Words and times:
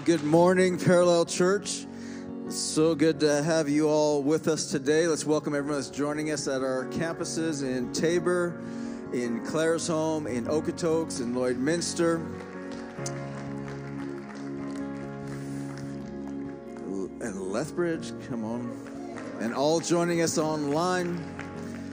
Well, 0.00 0.06
good 0.06 0.24
morning, 0.24 0.78
Parallel 0.78 1.26
Church. 1.26 1.84
So 2.48 2.94
good 2.94 3.20
to 3.20 3.42
have 3.42 3.68
you 3.68 3.86
all 3.86 4.22
with 4.22 4.48
us 4.48 4.70
today. 4.70 5.06
Let's 5.06 5.26
welcome 5.26 5.54
everyone 5.54 5.78
that's 5.78 5.90
joining 5.94 6.30
us 6.30 6.48
at 6.48 6.62
our 6.62 6.86
campuses 6.86 7.62
in 7.62 7.92
Taber, 7.92 8.58
in 9.12 9.44
Claresholm, 9.44 10.26
in 10.26 10.46
Okotoks, 10.46 11.20
in 11.20 11.34
Lloydminster. 11.34 12.16
And 17.20 17.52
Lethbridge, 17.52 18.12
come 18.26 18.42
on. 18.42 18.74
And 19.40 19.52
all 19.52 19.80
joining 19.80 20.22
us 20.22 20.38
online. 20.38 21.22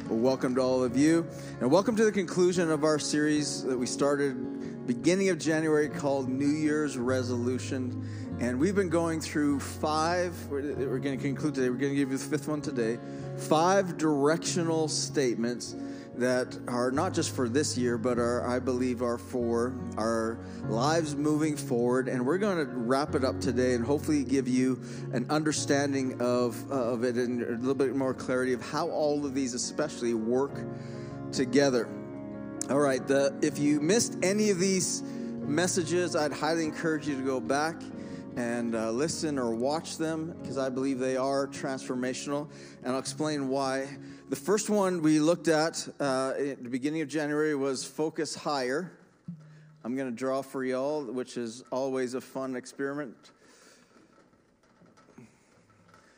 Welcome 0.08 0.56
to 0.56 0.62
all 0.62 0.82
of 0.82 0.96
you. 0.96 1.28
And 1.60 1.70
welcome 1.70 1.98
to 1.98 2.06
the 2.06 2.14
conclusion 2.14 2.72
of 2.72 2.86
our 2.86 3.00
series 3.00 3.66
that 3.66 3.78
we 3.78 3.86
started 3.86 4.57
beginning 4.88 5.28
of 5.28 5.38
January 5.38 5.90
called 5.90 6.30
New 6.30 6.48
Year's 6.48 6.98
Resolution. 6.98 8.08
And 8.40 8.58
we've 8.58 8.74
been 8.74 8.90
going 8.90 9.20
through 9.20 9.60
five, 9.60 10.34
we're, 10.48 10.62
going 11.00 11.18
to 11.18 11.22
conclude 11.22 11.56
today, 11.56 11.70
we're 11.70 11.76
going 11.76 11.92
to 11.92 11.98
give 11.98 12.10
you 12.10 12.18
the 12.18 12.24
fifth 12.24 12.48
one 12.48 12.62
today. 12.62 12.98
Five 13.36 13.98
directional 13.98 14.88
statements 14.88 15.76
that 16.16 16.58
are 16.70 16.90
not 16.90 17.14
just 17.14 17.36
for 17.36 17.50
this 17.50 17.78
year, 17.78 17.98
but 17.98 18.18
are, 18.18 18.48
I 18.48 18.60
believe, 18.60 19.02
are 19.02 19.18
for 19.18 19.76
our 19.98 20.40
lives 20.70 21.18
moving 21.18 21.58
forward. 21.58 22.08
And 22.08 22.26
we're 22.26 22.38
going 22.38 22.66
to 22.66 22.72
wrap 22.72 23.14
it 23.14 23.26
up 23.26 23.42
today 23.42 23.74
and 23.74 23.86
hopefully 23.86 24.24
give 24.24 24.48
you 24.48 24.80
an 25.12 25.26
understanding 25.30 26.22
of, 26.22 26.72
of 26.72 27.04
it 27.04 27.18
and 27.18 27.42
a 27.42 27.58
little 27.58 27.76
bit 27.76 27.94
more 27.94 28.14
clarity 28.14 28.54
of 28.54 28.62
how 28.62 28.88
all 28.88 29.26
of 29.26 29.34
these, 29.34 29.54
especially, 29.54 30.14
work 30.14 30.58
together. 31.34 31.90
All 32.70 32.80
right, 32.80 33.08
the, 33.08 33.34
if 33.42 33.58
you 33.58 33.80
missed 33.80 34.18
any 34.22 34.50
of 34.50 34.60
these 34.60 35.02
messages, 35.02 36.18
I'd 36.18 36.34
highly 36.34 36.66
encourage 36.66 37.08
you 37.08 37.16
to 37.16 37.22
go 37.22 37.40
back 37.40 37.82
and 38.36 38.76
uh, 38.76 38.92
listen 38.92 39.40
or 39.40 39.56
watch 39.56 39.98
them 39.98 40.36
because 40.42 40.58
I 40.58 40.68
believe 40.68 41.00
they 41.00 41.16
are 41.16 41.48
transformational. 41.48 42.50
And 42.84 42.92
I'll 42.92 43.00
explain 43.00 43.48
why. 43.48 43.88
The 44.28 44.36
first 44.36 44.70
one 44.70 45.02
we 45.02 45.22
looked 45.22 45.48
at 45.48 45.88
uh, 46.02 46.34
at 46.38 46.62
the 46.62 46.70
beginning 46.70 47.00
of 47.00 47.08
January 47.08 47.56
was 47.56 47.86
Focus 47.86 48.36
Higher. 48.36 48.92
I'm 49.86 49.96
going 49.96 50.10
to 50.10 50.16
draw 50.16 50.42
for 50.42 50.66
y'all, 50.66 51.06
which 51.06 51.38
is 51.38 51.64
always 51.72 52.16
a 52.16 52.22
fun 52.22 52.58
experiment. 52.58 53.16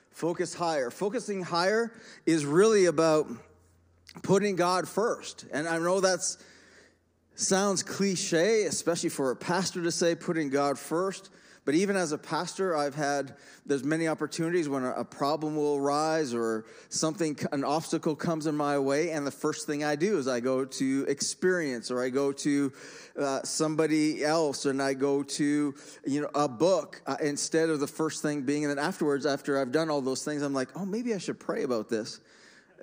Focus 0.09 0.55
higher. 0.55 0.89
Focusing 0.89 1.43
higher 1.43 1.93
is 2.25 2.43
really 2.43 2.87
about 2.87 3.27
putting 4.23 4.55
God 4.55 4.87
first. 4.87 5.45
And 5.51 5.67
I 5.67 5.77
know 5.77 5.99
that 6.01 6.19
sounds 7.35 7.83
cliche, 7.83 8.63
especially 8.63 9.09
for 9.09 9.31
a 9.31 9.35
pastor 9.35 9.83
to 9.83 9.91
say 9.91 10.15
putting 10.15 10.49
God 10.49 10.77
first. 10.77 11.29
But 11.65 11.75
even 11.75 11.95
as 11.95 12.13
a 12.13 12.17
pastor, 12.17 12.75
I've 12.75 12.95
had 12.95 13.35
there's 13.65 13.83
many 13.83 14.07
opportunities 14.07 14.67
when 14.67 14.83
a, 14.83 15.05
problem 15.05 15.55
will 15.55 15.75
arise 15.75 16.33
or 16.33 16.65
something, 16.87 17.37
an 17.51 17.63
obstacle 17.63 18.15
comes 18.15 18.47
in 18.47 18.55
my 18.55 18.79
way, 18.79 19.11
and 19.11 19.27
the 19.27 19.31
first 19.31 19.67
thing 19.67 19.83
I 19.83 19.95
do 19.95 20.17
is 20.17 20.27
I 20.27 20.39
go 20.39 20.65
to 20.65 21.05
experience 21.07 21.91
or 21.91 22.01
I 22.03 22.09
go 22.09 22.31
to 22.31 22.73
uh, 23.19 23.43
somebody 23.43 24.23
else 24.23 24.65
and 24.65 24.81
I 24.81 24.95
go 24.95 25.21
to 25.21 25.75
you 26.07 26.21
know 26.21 26.29
a 26.33 26.47
book 26.47 27.03
uh, 27.05 27.17
instead 27.21 27.69
of 27.69 27.79
the 27.79 27.87
first 27.87 28.23
thing 28.23 28.41
being, 28.41 28.63
and 28.65 28.75
then 28.75 28.83
afterwards, 28.83 29.27
after 29.27 29.61
I've 29.61 29.71
done 29.71 29.91
all 29.91 30.01
those 30.01 30.25
things, 30.25 30.41
I'm 30.41 30.53
like, 30.53 30.69
oh, 30.75 30.85
maybe 30.85 31.13
I 31.13 31.19
should 31.19 31.39
pray 31.39 31.63
about 31.63 31.87
this 31.87 32.19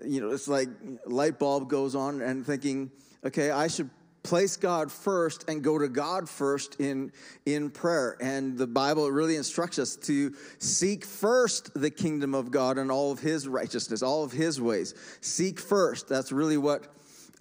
you 0.04 0.20
know, 0.20 0.30
it's 0.30 0.48
like 0.48 0.68
light 1.06 1.38
bulb 1.38 1.68
goes 1.68 1.94
on 1.94 2.20
and 2.20 2.44
thinking, 2.44 2.90
okay, 3.24 3.50
I 3.50 3.68
should 3.68 3.90
place 4.22 4.56
God 4.56 4.90
first 4.90 5.48
and 5.48 5.62
go 5.62 5.78
to 5.78 5.88
God 5.88 6.28
first 6.28 6.80
in 6.80 7.12
in 7.46 7.70
prayer. 7.70 8.16
And 8.20 8.58
the 8.58 8.66
Bible 8.66 9.10
really 9.10 9.36
instructs 9.36 9.78
us 9.78 9.94
to 9.96 10.34
seek 10.58 11.04
first 11.04 11.72
the 11.80 11.90
kingdom 11.90 12.34
of 12.34 12.50
God 12.50 12.76
and 12.76 12.90
all 12.90 13.12
of 13.12 13.20
his 13.20 13.46
righteousness, 13.46 14.02
all 14.02 14.24
of 14.24 14.32
his 14.32 14.60
ways. 14.60 14.94
Seek 15.20 15.60
first. 15.60 16.08
That's 16.08 16.32
really 16.32 16.56
what 16.56 16.88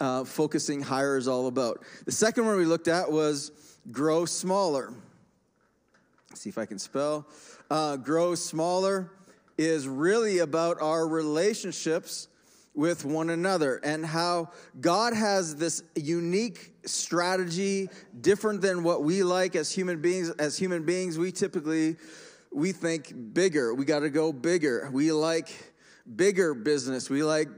uh, 0.00 0.24
focusing 0.24 0.80
higher 0.80 1.16
is 1.16 1.26
all 1.26 1.48
about. 1.48 1.82
The 2.04 2.12
second 2.12 2.46
one 2.46 2.56
we 2.56 2.66
looked 2.66 2.88
at 2.88 3.10
was 3.10 3.50
grow 3.90 4.24
smaller. 4.24 4.92
Let's 6.30 6.42
see 6.42 6.50
if 6.50 6.58
I 6.58 6.66
can 6.66 6.78
spell. 6.78 7.26
Uh, 7.68 7.96
grow 7.96 8.34
smaller 8.36 9.10
is 9.58 9.88
really 9.88 10.38
about 10.38 10.80
our 10.80 11.08
relationships 11.08 12.28
with 12.76 13.04
one 13.04 13.30
another 13.30 13.76
and 13.82 14.06
how 14.06 14.52
God 14.80 15.14
has 15.14 15.56
this 15.56 15.82
unique 15.96 16.74
strategy 16.84 17.88
different 18.20 18.60
than 18.60 18.84
what 18.84 19.02
we 19.02 19.24
like 19.24 19.56
as 19.56 19.72
human 19.72 20.00
beings 20.00 20.30
as 20.38 20.56
human 20.56 20.84
beings 20.84 21.18
we 21.18 21.32
typically 21.32 21.96
we 22.56 22.72
think 22.72 23.12
bigger. 23.34 23.74
We 23.74 23.84
got 23.84 24.00
to 24.00 24.08
go 24.08 24.32
bigger. 24.32 24.88
We 24.90 25.12
like 25.12 25.50
bigger 26.16 26.54
business. 26.54 27.10
We 27.10 27.22
like 27.22 27.48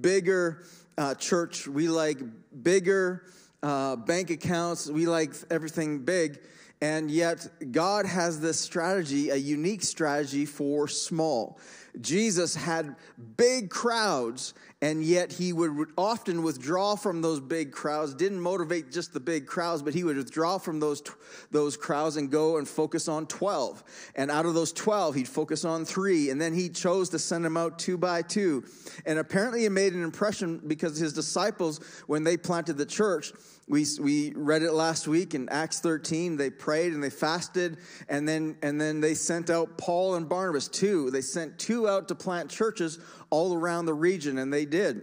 bigger 0.00 0.64
uh, 0.96 1.16
church. 1.16 1.68
We 1.68 1.88
like 1.88 2.18
bigger 2.62 3.24
uh, 3.62 3.96
bank 3.96 4.30
accounts. 4.30 4.88
We 4.88 5.06
like 5.06 5.34
everything 5.50 6.04
big. 6.06 6.40
And 6.80 7.10
yet 7.10 7.46
god 7.72 8.06
has 8.06 8.40
this 8.40 8.60
strategy 8.60 9.30
a 9.30 9.36
unique 9.36 9.82
strategy 9.82 10.46
for 10.46 10.86
small 10.86 11.58
Jesus 12.00 12.54
had 12.54 12.96
big 13.36 13.70
crowds, 13.70 14.54
and 14.80 15.02
yet 15.02 15.32
he 15.32 15.52
would 15.52 15.90
often 15.96 16.42
withdraw 16.42 16.94
from 16.94 17.20
those 17.20 17.40
big 17.40 17.72
crowds. 17.72 18.14
Didn't 18.14 18.40
motivate 18.40 18.92
just 18.92 19.12
the 19.12 19.20
big 19.20 19.46
crowds, 19.46 19.82
but 19.82 19.94
he 19.94 20.04
would 20.04 20.16
withdraw 20.16 20.58
from 20.58 20.78
those, 20.78 21.02
those 21.50 21.76
crowds 21.76 22.16
and 22.16 22.30
go 22.30 22.58
and 22.58 22.68
focus 22.68 23.08
on 23.08 23.26
12. 23.26 24.12
And 24.14 24.30
out 24.30 24.46
of 24.46 24.54
those 24.54 24.72
12, 24.72 25.16
he'd 25.16 25.28
focus 25.28 25.64
on 25.64 25.84
three, 25.84 26.30
and 26.30 26.40
then 26.40 26.54
he 26.54 26.68
chose 26.68 27.08
to 27.10 27.18
send 27.18 27.44
them 27.44 27.56
out 27.56 27.78
two 27.78 27.98
by 27.98 28.22
two. 28.22 28.64
And 29.04 29.18
apparently, 29.18 29.64
it 29.64 29.70
made 29.70 29.94
an 29.94 30.04
impression 30.04 30.60
because 30.66 30.98
his 30.98 31.12
disciples, 31.12 31.80
when 32.06 32.22
they 32.22 32.36
planted 32.36 32.76
the 32.76 32.86
church, 32.86 33.32
we, 33.68 33.84
we 34.00 34.32
read 34.34 34.62
it 34.62 34.72
last 34.72 35.06
week 35.06 35.34
in 35.34 35.48
Acts 35.50 35.80
13. 35.80 36.36
They 36.36 36.48
prayed 36.48 36.94
and 36.94 37.02
they 37.02 37.10
fasted, 37.10 37.76
and 38.08 38.26
then, 38.26 38.56
and 38.62 38.80
then 38.80 39.00
they 39.00 39.14
sent 39.14 39.50
out 39.50 39.76
Paul 39.76 40.14
and 40.14 40.28
Barnabas, 40.28 40.68
two. 40.68 41.10
They 41.10 41.20
sent 41.20 41.58
two 41.58 41.87
out 41.88 42.08
to 42.08 42.14
plant 42.14 42.50
churches 42.50 42.98
all 43.30 43.54
around 43.54 43.86
the 43.86 43.94
region, 43.94 44.38
and 44.38 44.52
they 44.52 44.64
did. 44.64 45.02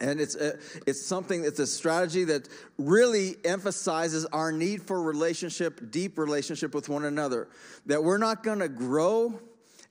And 0.00 0.20
it's, 0.20 0.36
a, 0.36 0.58
it's 0.86 1.04
something, 1.04 1.44
it's 1.44 1.58
a 1.58 1.66
strategy 1.66 2.24
that 2.24 2.48
really 2.78 3.36
emphasizes 3.44 4.26
our 4.26 4.52
need 4.52 4.82
for 4.82 5.02
relationship, 5.02 5.90
deep 5.90 6.18
relationship 6.18 6.74
with 6.74 6.88
one 6.88 7.04
another. 7.04 7.48
That 7.86 8.04
we're 8.04 8.18
not 8.18 8.44
to 8.60 8.68
grow 8.68 9.40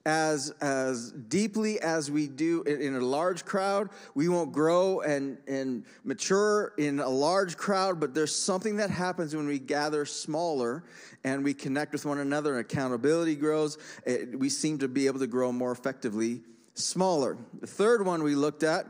as, 0.07 0.51
as 0.61 1.11
deeply 1.11 1.81
as 1.81 2.09
we 2.09 2.27
do 2.27 2.63
in, 2.63 2.81
in, 2.81 2.95
a 2.95 3.01
large 3.01 3.43
crowd. 3.43 3.89
We 4.15 4.29
won't 4.29 4.53
grow 4.53 5.01
and, 5.01 5.37
and 5.49 5.83
mature 6.05 6.71
in 6.77 7.01
a 7.01 7.09
large 7.09 7.57
crowd, 7.57 7.99
but 7.99 8.13
there's 8.13 8.33
something 8.33 8.77
that 8.77 8.89
happens 8.89 9.35
when 9.35 9.47
we 9.47 9.59
gather 9.59 10.05
smaller 10.05 10.85
and 11.25 11.43
we 11.43 11.53
connect 11.53 11.91
with 11.91 12.05
one 12.05 12.19
another 12.19 12.51
and 12.51 12.61
accountability 12.61 13.35
grows. 13.35 13.77
It, 14.05 14.39
we 14.39 14.47
seem 14.47 14.77
to 14.77 14.87
be 14.87 15.07
able 15.07 15.19
to 15.19 15.27
grow 15.27 15.51
more 15.51 15.73
effectively 15.73 16.39
smaller. 16.73 17.37
The 17.59 17.67
third 17.67 18.05
one 18.05 18.23
we 18.23 18.33
looked 18.33 18.63
at 18.63 18.85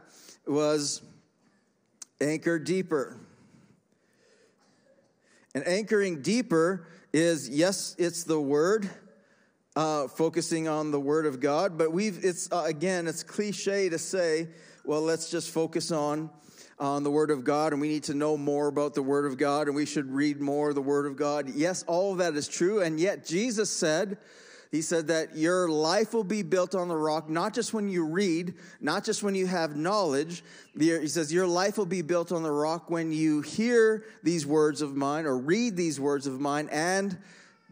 was 0.45 1.01
anchor 2.21 2.59
deeper. 2.59 3.17
And 5.55 5.67
anchoring 5.67 6.21
deeper 6.21 6.85
is 7.11 7.49
yes, 7.49 7.95
it's 7.97 8.23
the 8.23 8.39
word 8.39 8.87
uh, 9.77 10.07
focusing 10.07 10.67
on 10.67 10.89
the 10.89 10.99
Word 10.99 11.27
of 11.27 11.39
God. 11.39 11.77
But 11.77 11.93
we've, 11.93 12.25
it's 12.25 12.51
uh, 12.51 12.63
again, 12.65 13.05
it's 13.05 13.21
cliche 13.21 13.89
to 13.89 13.99
say, 13.99 14.47
well, 14.83 15.01
let's 15.01 15.29
just 15.29 15.51
focus 15.51 15.91
on 15.91 16.31
on 16.79 17.03
the 17.03 17.11
Word 17.11 17.29
of 17.31 17.43
God, 17.43 17.73
and 17.73 17.81
we 17.81 17.87
need 17.87 18.03
to 18.03 18.13
know 18.13 18.37
more 18.37 18.67
about 18.67 18.95
the 18.95 19.03
Word 19.03 19.25
of 19.25 19.37
God, 19.37 19.67
and 19.67 19.75
we 19.75 19.85
should 19.85 20.11
read 20.11 20.41
more 20.41 20.69
of 20.69 20.75
the 20.75 20.81
Word 20.81 21.05
of 21.05 21.15
God. 21.15 21.49
Yes, 21.55 21.83
all 21.87 22.11
of 22.11 22.17
that 22.19 22.35
is 22.35 22.47
true, 22.47 22.81
and 22.81 22.99
yet 22.99 23.25
Jesus 23.25 23.69
said. 23.69 24.17
He 24.69 24.81
said 24.81 25.07
that 25.07 25.37
your 25.37 25.69
life 25.69 26.13
will 26.13 26.25
be 26.25 26.41
built 26.41 26.75
on 26.75 26.89
the 26.89 26.95
rock, 26.95 27.29
not 27.29 27.53
just 27.53 27.73
when 27.73 27.87
you 27.87 28.05
read, 28.05 28.55
not 28.81 29.05
just 29.05 29.23
when 29.23 29.33
you 29.33 29.47
have 29.47 29.77
knowledge. 29.77 30.43
He 30.77 31.07
says, 31.07 31.31
Your 31.31 31.47
life 31.47 31.77
will 31.77 31.85
be 31.85 32.01
built 32.01 32.33
on 32.33 32.43
the 32.43 32.51
rock 32.51 32.89
when 32.89 33.13
you 33.13 33.39
hear 33.39 34.03
these 34.23 34.45
words 34.45 34.81
of 34.81 34.93
mine 34.93 35.25
or 35.25 35.37
read 35.37 35.77
these 35.77 36.01
words 36.01 36.27
of 36.27 36.41
mine 36.41 36.67
and 36.69 37.17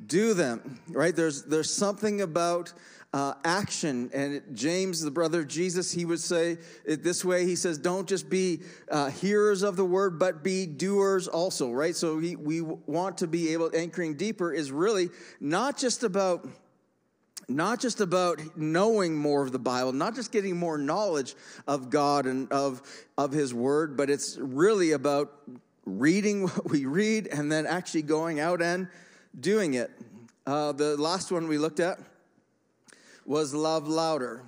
do 0.03 0.33
them 0.33 0.79
right? 0.89 1.15
There's 1.15 1.43
there's 1.43 1.73
something 1.73 2.21
about 2.21 2.73
uh, 3.13 3.33
action. 3.45 4.09
And 4.13 4.41
james 4.53 5.01
the 5.01 5.11
brother 5.11 5.39
of 5.39 5.47
jesus 5.47 5.91
he 5.91 6.05
would 6.05 6.19
say 6.19 6.57
it 6.85 7.03
this 7.03 7.23
way. 7.23 7.45
He 7.45 7.55
says 7.55 7.77
don't 7.77 8.07
just 8.07 8.29
be 8.29 8.61
uh, 8.91 9.09
hearers 9.09 9.63
of 9.63 9.77
the 9.77 9.85
word 9.85 10.19
but 10.19 10.43
be 10.43 10.65
doers 10.65 11.27
also 11.27 11.71
right? 11.71 11.95
So 11.95 12.17
we 12.17 12.61
want 12.61 13.17
to 13.19 13.27
be 13.27 13.53
able 13.53 13.71
anchoring 13.73 14.15
deeper 14.15 14.53
is 14.53 14.71
really 14.71 15.09
not 15.39 15.77
just 15.77 16.03
about 16.03 16.47
not 17.47 17.79
just 17.79 18.01
about 18.01 18.41
knowing 18.57 19.15
more 19.15 19.43
of 19.43 19.51
the 19.51 19.59
bible 19.59 19.93
not 19.93 20.15
just 20.15 20.31
getting 20.31 20.57
more 20.57 20.79
knowledge 20.79 21.35
of 21.67 21.91
god 21.91 22.25
and 22.25 22.51
of 22.51 22.81
of 23.19 23.31
his 23.31 23.53
word 23.53 23.95
but 23.95 24.09
it's 24.09 24.35
really 24.39 24.93
about 24.93 25.31
reading 25.85 26.43
what 26.47 26.69
we 26.69 26.85
read 26.85 27.27
and 27.27 27.51
then 27.51 27.67
actually 27.67 28.01
going 28.01 28.39
out 28.39 28.63
and 28.63 28.87
doing 29.39 29.73
it. 29.73 29.91
Uh, 30.45 30.71
the 30.71 30.95
last 30.97 31.31
one 31.31 31.47
we 31.47 31.57
looked 31.57 31.79
at 31.79 31.99
was 33.25 33.53
love 33.53 33.87
louder. 33.87 34.43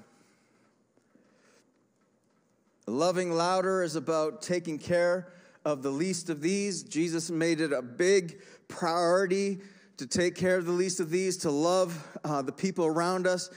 Loving 2.86 3.32
louder 3.32 3.84
is 3.84 3.96
about 3.96 4.42
taking 4.42 4.78
care 4.80 5.34
of 5.66 5.84
the 5.84 5.90
least 5.90 6.30
of 6.30 6.42
these. 6.42 6.84
Jesus 6.84 7.30
made 7.30 7.60
it 7.60 7.74
a 7.74 7.82
big 7.82 8.40
priority 8.68 9.60
to 9.98 10.06
take 10.06 10.36
care 10.36 10.58
of 10.58 10.66
the 10.66 10.72
least 10.72 11.00
of 11.00 11.10
these, 11.10 11.38
to 11.38 11.50
love 11.50 12.08
uh, 12.24 12.42
the 12.42 12.52
people 12.52 12.86
around 12.86 13.26
us. 13.26 13.50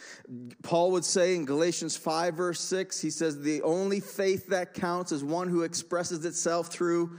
Paul 0.62 0.90
would 0.92 1.04
say 1.04 1.36
in 1.36 1.44
Galatians 1.44 1.96
5, 1.96 2.34
verse 2.34 2.60
6, 2.60 3.00
he 3.00 3.10
says, 3.10 3.38
The 3.38 3.62
only 3.62 4.00
faith 4.00 4.48
that 4.48 4.72
counts 4.72 5.12
is 5.12 5.22
one 5.22 5.48
who 5.48 5.62
expresses 5.62 6.24
itself 6.24 6.68
through 6.68 7.18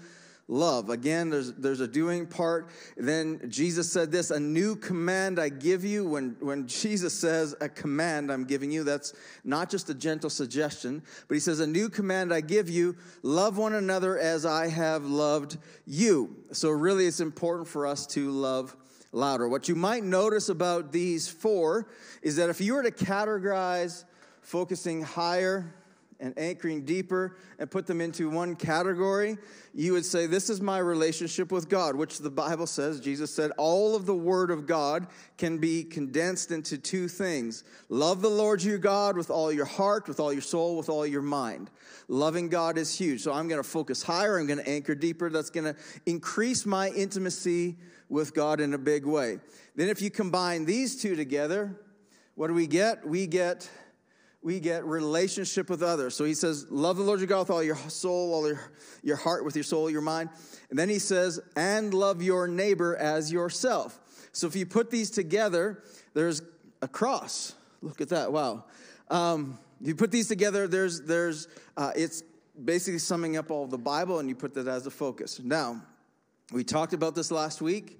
love. 0.52 0.90
Again, 0.90 1.30
there's, 1.30 1.54
there's 1.54 1.80
a 1.80 1.88
doing 1.88 2.28
part. 2.28 2.70
Then 2.98 3.50
Jesus 3.50 3.90
said 3.90 4.12
this, 4.12 4.32
a 4.32 4.40
new 4.40 4.76
command 4.76 5.40
I 5.40 5.48
give 5.48 5.86
you. 5.86 6.06
When, 6.06 6.36
when 6.42 6.68
Jesus 6.68 7.14
says 7.14 7.56
a 7.62 7.70
command 7.70 8.30
I'm 8.30 8.44
giving 8.44 8.70
you, 8.70 8.84
that's 8.84 9.14
not 9.46 9.70
just 9.70 9.90
a 9.90 9.94
gentle 9.94 10.30
suggestion, 10.30 11.02
but 11.30 11.36
he 11.36 11.40
says, 11.40 11.62
a 11.62 11.68
new 11.68 11.88
command 11.88 12.34
I 12.34 12.42
give 12.42 12.70
you, 12.70 12.98
love 13.24 13.58
one 13.58 13.74
another 13.74 14.20
as 14.20 14.46
I 14.46 14.68
have 14.68 15.06
loved 15.06 15.58
you. 15.88 16.36
So 16.52 16.70
really 16.70 17.08
it's 17.08 17.22
important 17.22 17.70
for 17.70 17.88
us 17.88 18.06
to 18.08 18.30
love 18.30 18.76
louder. 19.14 19.48
What 19.48 19.70
you 19.70 19.76
might 19.76 20.04
notice 20.04 20.50
about 20.50 20.92
these 20.92 21.30
four 21.30 21.88
is 22.22 22.36
that 22.36 22.50
if 22.50 22.60
you 22.60 22.74
were 22.74 22.84
to 22.84 22.92
categorize 22.92 24.04
focusing 24.42 25.02
higher, 25.02 25.74
and 26.22 26.38
anchoring 26.38 26.86
deeper 26.86 27.36
and 27.60 27.70
put 27.70 27.88
them 27.88 28.00
into 28.00 28.30
one 28.30 28.56
category, 28.56 29.38
you 29.74 29.94
would 29.94 30.06
say, 30.06 30.28
This 30.28 30.50
is 30.50 30.62
my 30.62 30.78
relationship 30.78 31.52
with 31.52 31.68
God, 31.68 31.96
which 31.96 32.20
the 32.20 32.30
Bible 32.30 32.68
says, 32.68 33.00
Jesus 33.00 33.34
said, 33.34 33.52
all 33.58 33.96
of 33.96 34.06
the 34.06 34.16
Word 34.16 34.52
of 34.52 34.68
God 34.68 35.08
can 35.38 35.58
be 35.58 35.84
condensed 35.84 36.52
into 36.52 36.78
two 36.78 37.08
things 37.08 37.64
love 37.90 38.22
the 38.22 38.30
Lord 38.30 38.64
your 38.64 38.78
God 38.78 39.18
with 39.18 39.30
all 39.30 39.52
your 39.52 39.66
heart, 39.66 40.08
with 40.08 40.20
all 40.20 40.32
your 40.32 40.42
soul, 40.42 40.78
with 40.78 40.90
all 40.90 41.06
your 41.06 41.22
mind. 41.22 41.70
Loving 42.08 42.50
God 42.50 42.78
is 42.78 42.94
huge. 42.94 43.22
So 43.22 43.34
I'm 43.34 43.48
going 43.48 43.62
to 43.62 43.68
focus 43.68 44.04
higher, 44.04 44.38
I'm 44.38 44.48
going 44.48 44.60
to 44.60 44.70
anchor 44.70 44.96
deeper. 44.96 45.30
That's 45.30 45.50
going 45.50 45.74
to 45.74 45.76
increase 46.06 46.66
my 46.66 46.90
intimacy 46.90 47.78
with 48.10 48.34
God 48.34 48.60
in 48.60 48.74
a 48.74 48.78
big 48.78 49.06
way. 49.06 49.40
Then, 49.76 49.88
if 49.88 50.02
you 50.02 50.12
combine 50.12 50.66
these 50.66 51.02
two 51.02 51.16
together, 51.16 51.80
what 52.36 52.48
do 52.48 52.54
we 52.54 52.68
get? 52.68 53.08
We 53.08 53.28
get 53.28 53.70
we 54.44 54.60
get 54.60 54.84
relationship 54.86 55.70
with 55.70 55.84
others. 55.84 56.16
So 56.16 56.24
he 56.24 56.34
says, 56.34 56.66
Love 56.70 56.98
the 56.98 57.04
Lord 57.04 57.20
your 57.20 57.28
God 57.28 57.42
with 57.42 57.50
all 57.52 57.64
your 57.64 57.76
soul, 57.76 58.34
all 58.34 58.48
your, 58.48 58.72
your 59.04 59.16
heart, 59.16 59.46
with 59.46 59.56
your 59.56 59.64
soul, 59.64 59.90
your 59.90 60.02
mind. 60.02 60.30
And 60.70 60.80
then 60.80 60.90
he 60.90 61.00
says, 61.00 61.40
And 61.56 61.94
love 61.94 62.22
your 62.22 62.48
neighbor 62.48 62.96
as 62.98 63.32
yourself. 63.32 64.00
So 64.32 64.48
if 64.48 64.56
you 64.56 64.66
put 64.66 64.90
these 64.90 65.12
together, 65.12 65.84
there's 66.14 66.42
a 66.82 66.88
cross. 66.88 67.54
Look 67.82 68.02
at 68.02 68.10
that. 68.10 68.32
Wow. 68.32 68.66
Um, 69.10 69.60
you 69.80 69.96
put 69.96 70.12
these 70.12 70.28
together, 70.28 70.68
there's, 70.68 71.02
there's, 71.02 71.48
uh, 71.76 71.92
it's 71.96 72.24
basically 72.64 73.00
summing 73.00 73.38
up 73.38 73.52
all 73.52 73.68
the 73.68 73.78
Bible, 73.78 74.20
and 74.20 74.30
you 74.30 74.36
put 74.36 74.54
that 74.54 74.68
as 74.68 74.86
a 74.86 74.92
focus. 74.92 75.40
Now, 75.44 75.82
we 76.52 76.64
talked 76.64 76.94
about 76.94 77.16
this 77.16 77.32
last 77.32 77.62
week, 77.62 78.00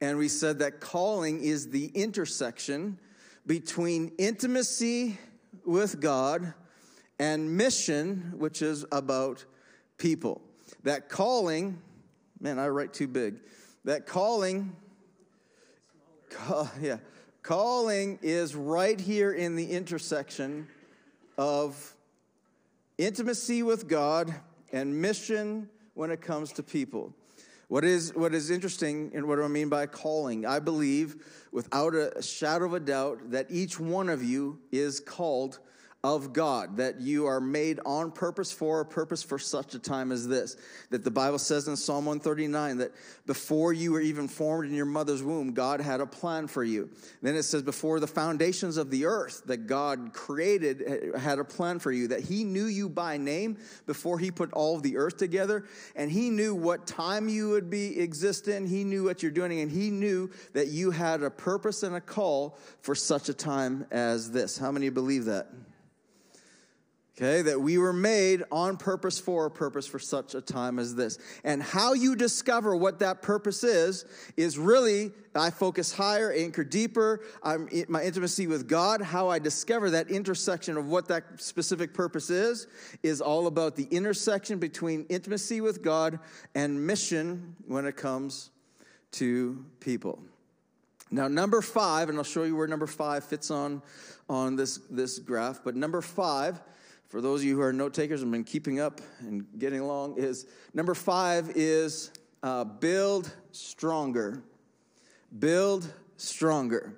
and 0.00 0.16
we 0.16 0.28
said 0.28 0.58
that 0.60 0.80
calling 0.80 1.42
is 1.42 1.68
the 1.68 1.86
intersection 1.86 2.98
between 3.46 4.12
intimacy 4.18 5.18
with 5.64 6.00
God 6.00 6.54
and 7.18 7.56
mission, 7.56 8.34
which 8.36 8.62
is 8.62 8.84
about 8.92 9.44
people. 9.98 10.40
That 10.84 11.08
calling, 11.08 11.78
man, 12.40 12.58
I 12.58 12.68
write 12.68 12.92
too 12.92 13.08
big. 13.08 13.36
That 13.84 14.06
calling, 14.06 14.74
call, 16.30 16.70
yeah, 16.80 16.98
calling 17.42 18.18
is 18.22 18.54
right 18.54 19.00
here 19.00 19.32
in 19.32 19.56
the 19.56 19.70
intersection 19.70 20.68
of 21.36 21.94
intimacy 22.98 23.62
with 23.62 23.88
God 23.88 24.34
and 24.72 25.00
mission 25.00 25.68
when 25.94 26.10
it 26.10 26.20
comes 26.20 26.52
to 26.52 26.62
people. 26.62 27.14
What 27.70 27.84
is, 27.84 28.12
what 28.16 28.34
is 28.34 28.50
interesting, 28.50 29.12
and 29.14 29.28
what 29.28 29.36
do 29.36 29.44
I 29.44 29.48
mean 29.48 29.68
by 29.68 29.86
calling? 29.86 30.44
I 30.44 30.58
believe, 30.58 31.24
without 31.52 31.94
a 31.94 32.20
shadow 32.20 32.64
of 32.64 32.74
a 32.74 32.80
doubt, 32.80 33.30
that 33.30 33.46
each 33.48 33.78
one 33.78 34.08
of 34.08 34.24
you 34.24 34.58
is 34.72 34.98
called 34.98 35.60
of 36.02 36.32
God, 36.32 36.78
that 36.78 36.98
you 37.02 37.26
are 37.26 37.42
made 37.42 37.78
on 37.84 38.10
purpose 38.10 38.50
for 38.50 38.80
a 38.80 38.86
purpose 38.86 39.22
for 39.22 39.38
such 39.38 39.74
a 39.74 39.78
time 39.78 40.12
as 40.12 40.26
this. 40.26 40.56
That 40.88 41.04
the 41.04 41.10
Bible 41.10 41.38
says 41.38 41.68
in 41.68 41.76
Psalm 41.76 42.06
139 42.06 42.78
that 42.78 42.92
before 43.26 43.74
you 43.74 43.92
were 43.92 44.00
even 44.00 44.26
formed 44.26 44.70
in 44.70 44.74
your 44.74 44.86
mother's 44.86 45.22
womb, 45.22 45.52
God 45.52 45.78
had 45.82 46.00
a 46.00 46.06
plan 46.06 46.46
for 46.46 46.64
you. 46.64 46.88
Then 47.20 47.34
it 47.36 47.42
says, 47.42 47.62
before 47.62 48.00
the 48.00 48.06
foundations 48.06 48.78
of 48.78 48.90
the 48.90 49.04
earth, 49.04 49.42
that 49.44 49.66
God 49.66 50.14
created, 50.14 50.82
eh, 50.86 51.18
had 51.18 51.38
a 51.38 51.44
plan 51.44 51.78
for 51.78 51.92
you, 51.92 52.08
that 52.08 52.20
He 52.20 52.44
knew 52.44 52.64
you 52.64 52.88
by 52.88 53.18
name 53.18 53.58
before 53.86 54.18
He 54.18 54.30
put 54.30 54.50
all 54.54 54.76
of 54.76 54.82
the 54.82 54.96
earth 54.96 55.18
together, 55.18 55.66
and 55.96 56.10
He 56.10 56.30
knew 56.30 56.54
what 56.54 56.86
time 56.86 57.28
you 57.28 57.50
would 57.50 57.68
be 57.68 58.00
existing, 58.00 58.66
He 58.66 58.84
knew 58.84 59.04
what 59.04 59.22
you're 59.22 59.30
doing, 59.30 59.60
and 59.60 59.70
He 59.70 59.90
knew 59.90 60.30
that 60.54 60.68
you 60.68 60.92
had 60.92 61.22
a 61.22 61.30
purpose 61.30 61.82
and 61.82 61.94
a 61.94 62.00
call 62.00 62.56
for 62.80 62.94
such 62.94 63.28
a 63.28 63.34
time 63.34 63.84
as 63.90 64.30
this. 64.30 64.56
How 64.56 64.72
many 64.72 64.88
believe 64.88 65.26
that? 65.26 65.48
Okay, 67.22 67.42
that 67.42 67.60
we 67.60 67.76
were 67.76 67.92
made 67.92 68.44
on 68.50 68.78
purpose 68.78 69.18
for 69.18 69.44
a 69.44 69.50
purpose 69.50 69.86
for 69.86 69.98
such 69.98 70.34
a 70.34 70.40
time 70.40 70.78
as 70.78 70.94
this. 70.94 71.18
And 71.44 71.62
how 71.62 71.92
you 71.92 72.16
discover 72.16 72.74
what 72.74 73.00
that 73.00 73.20
purpose 73.20 73.62
is, 73.62 74.06
is 74.38 74.56
really, 74.56 75.12
I 75.34 75.50
focus 75.50 75.92
higher, 75.92 76.32
anchor 76.32 76.64
deeper, 76.64 77.20
I'm, 77.42 77.68
my 77.88 78.02
intimacy 78.02 78.46
with 78.46 78.66
God, 78.66 79.02
how 79.02 79.28
I 79.28 79.38
discover 79.38 79.90
that 79.90 80.08
intersection 80.10 80.78
of 80.78 80.86
what 80.86 81.08
that 81.08 81.42
specific 81.42 81.92
purpose 81.92 82.30
is, 82.30 82.68
is 83.02 83.20
all 83.20 83.48
about 83.48 83.76
the 83.76 83.84
intersection 83.90 84.58
between 84.58 85.04
intimacy 85.10 85.60
with 85.60 85.82
God 85.82 86.20
and 86.54 86.86
mission 86.86 87.54
when 87.66 87.84
it 87.84 87.98
comes 87.98 88.48
to 89.12 89.62
people. 89.80 90.22
Now, 91.10 91.28
number 91.28 91.60
five, 91.60 92.08
and 92.08 92.16
I'll 92.16 92.24
show 92.24 92.44
you 92.44 92.56
where 92.56 92.66
number 92.66 92.86
five 92.86 93.24
fits 93.24 93.50
on, 93.50 93.82
on 94.26 94.56
this, 94.56 94.78
this 94.88 95.18
graph, 95.18 95.60
but 95.62 95.76
number 95.76 96.00
five, 96.00 96.62
for 97.10 97.20
those 97.20 97.40
of 97.40 97.46
you 97.46 97.56
who 97.56 97.62
are 97.62 97.72
note 97.72 97.92
takers 97.92 98.22
and 98.22 98.30
been 98.30 98.44
keeping 98.44 98.78
up 98.78 99.00
and 99.18 99.44
getting 99.58 99.80
along, 99.80 100.16
is 100.16 100.46
number 100.72 100.94
five 100.94 101.50
is 101.56 102.12
uh, 102.44 102.62
build 102.62 103.34
stronger. 103.50 104.44
Build 105.36 105.92
stronger. 106.16 106.94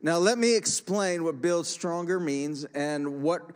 Now, 0.00 0.18
let 0.18 0.38
me 0.38 0.56
explain 0.56 1.24
what 1.24 1.42
build 1.42 1.66
stronger 1.66 2.20
means 2.20 2.64
and 2.66 3.20
what. 3.20 3.50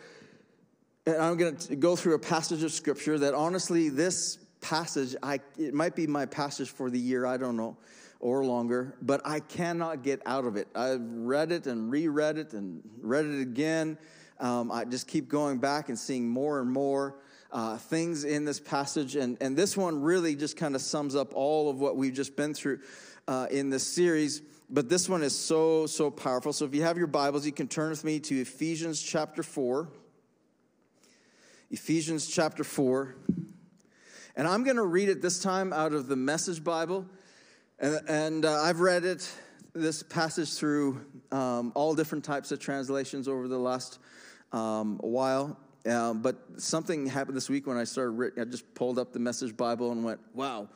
And 1.06 1.16
I'm 1.16 1.36
going 1.36 1.56
to 1.56 1.76
go 1.76 1.94
through 1.94 2.14
a 2.14 2.18
passage 2.18 2.64
of 2.64 2.72
scripture 2.72 3.18
that 3.20 3.34
honestly, 3.34 3.88
this 3.88 4.38
passage, 4.60 5.14
I, 5.22 5.38
it 5.56 5.72
might 5.72 5.94
be 5.94 6.08
my 6.08 6.26
passage 6.26 6.70
for 6.70 6.90
the 6.90 6.98
year, 6.98 7.26
I 7.26 7.36
don't 7.36 7.56
know, 7.56 7.76
or 8.18 8.44
longer, 8.44 8.96
but 9.02 9.20
I 9.24 9.40
cannot 9.40 10.02
get 10.02 10.20
out 10.26 10.46
of 10.46 10.56
it. 10.56 10.68
I've 10.74 11.00
read 11.00 11.50
it 11.50 11.66
and 11.66 11.90
reread 11.90 12.38
it 12.38 12.52
and 12.54 12.82
read 13.00 13.24
it 13.26 13.40
again 13.40 13.98
um, 14.42 14.72
I 14.72 14.84
just 14.84 15.06
keep 15.06 15.28
going 15.28 15.58
back 15.58 15.88
and 15.88 15.98
seeing 15.98 16.28
more 16.28 16.60
and 16.60 16.70
more 16.70 17.14
uh, 17.52 17.76
things 17.76 18.24
in 18.24 18.44
this 18.44 18.58
passage. 18.58 19.14
And, 19.14 19.38
and 19.40 19.56
this 19.56 19.76
one 19.76 20.02
really 20.02 20.34
just 20.34 20.56
kind 20.56 20.74
of 20.74 20.82
sums 20.82 21.14
up 21.14 21.32
all 21.34 21.70
of 21.70 21.78
what 21.78 21.96
we've 21.96 22.12
just 22.12 22.34
been 22.34 22.52
through 22.52 22.80
uh, 23.28 23.46
in 23.52 23.70
this 23.70 23.86
series. 23.86 24.42
But 24.68 24.88
this 24.88 25.08
one 25.08 25.22
is 25.22 25.38
so, 25.38 25.86
so 25.86 26.10
powerful. 26.10 26.52
So 26.52 26.64
if 26.64 26.74
you 26.74 26.82
have 26.82 26.98
your 26.98 27.06
Bibles, 27.06 27.46
you 27.46 27.52
can 27.52 27.68
turn 27.68 27.90
with 27.90 28.04
me 28.04 28.18
to 28.20 28.40
Ephesians 28.40 29.00
chapter 29.00 29.44
4. 29.44 29.88
Ephesians 31.70 32.26
chapter 32.26 32.64
4. 32.64 33.14
And 34.34 34.48
I'm 34.48 34.64
going 34.64 34.76
to 34.76 34.82
read 34.82 35.08
it 35.08 35.22
this 35.22 35.40
time 35.40 35.72
out 35.72 35.92
of 35.92 36.08
the 36.08 36.16
Message 36.16 36.64
Bible. 36.64 37.06
And, 37.78 38.00
and 38.08 38.44
uh, 38.44 38.60
I've 38.60 38.80
read 38.80 39.04
it, 39.04 39.30
this 39.72 40.02
passage, 40.02 40.54
through 40.54 41.04
um, 41.30 41.70
all 41.76 41.94
different 41.94 42.24
types 42.24 42.50
of 42.50 42.58
translations 42.58 43.28
over 43.28 43.46
the 43.46 43.58
last 43.58 44.00
um, 44.52 45.00
a 45.02 45.06
while. 45.06 45.58
Uh, 45.88 46.14
but 46.14 46.36
something 46.58 47.06
happened 47.06 47.36
this 47.36 47.50
week 47.50 47.66
when 47.66 47.76
I 47.76 47.84
started. 47.84 48.32
I 48.38 48.44
just 48.44 48.72
pulled 48.74 48.98
up 48.98 49.12
the 49.12 49.18
Message 49.18 49.56
Bible 49.56 49.90
and 49.90 50.04
went, 50.04 50.20
"Wow, 50.32 50.68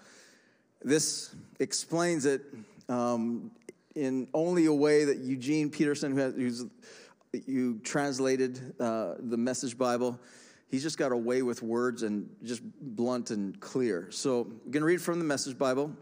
this 0.83 1.35
explains 1.61 2.27
it 2.27 2.43
um, 2.89 3.51
in 3.95 4.27
only 4.35 4.67
a 4.67 4.73
way 4.73 5.05
that 5.05 5.19
Eugene 5.19 5.71
Peterson, 5.71 6.13
who 6.13 6.19
has, 6.19 6.65
you 7.47 7.79
translated 7.85 8.75
uh, 8.81 9.15
the 9.21 9.37
Message 9.37 9.79
Bible." 9.79 10.19
He's 10.69 10.83
just 10.83 10.99
got 10.99 11.13
a 11.13 11.17
way 11.17 11.43
with 11.43 11.63
words 11.63 12.03
and 12.03 12.29
just 12.43 12.61
blunt 12.81 13.31
and 13.31 13.59
clear. 13.61 14.09
So 14.11 14.41
I'm 14.41 14.71
going 14.73 14.81
to 14.81 14.87
read 14.87 15.01
from 15.01 15.21
the 15.21 15.25
Message 15.25 15.57
Bible. 15.57 15.93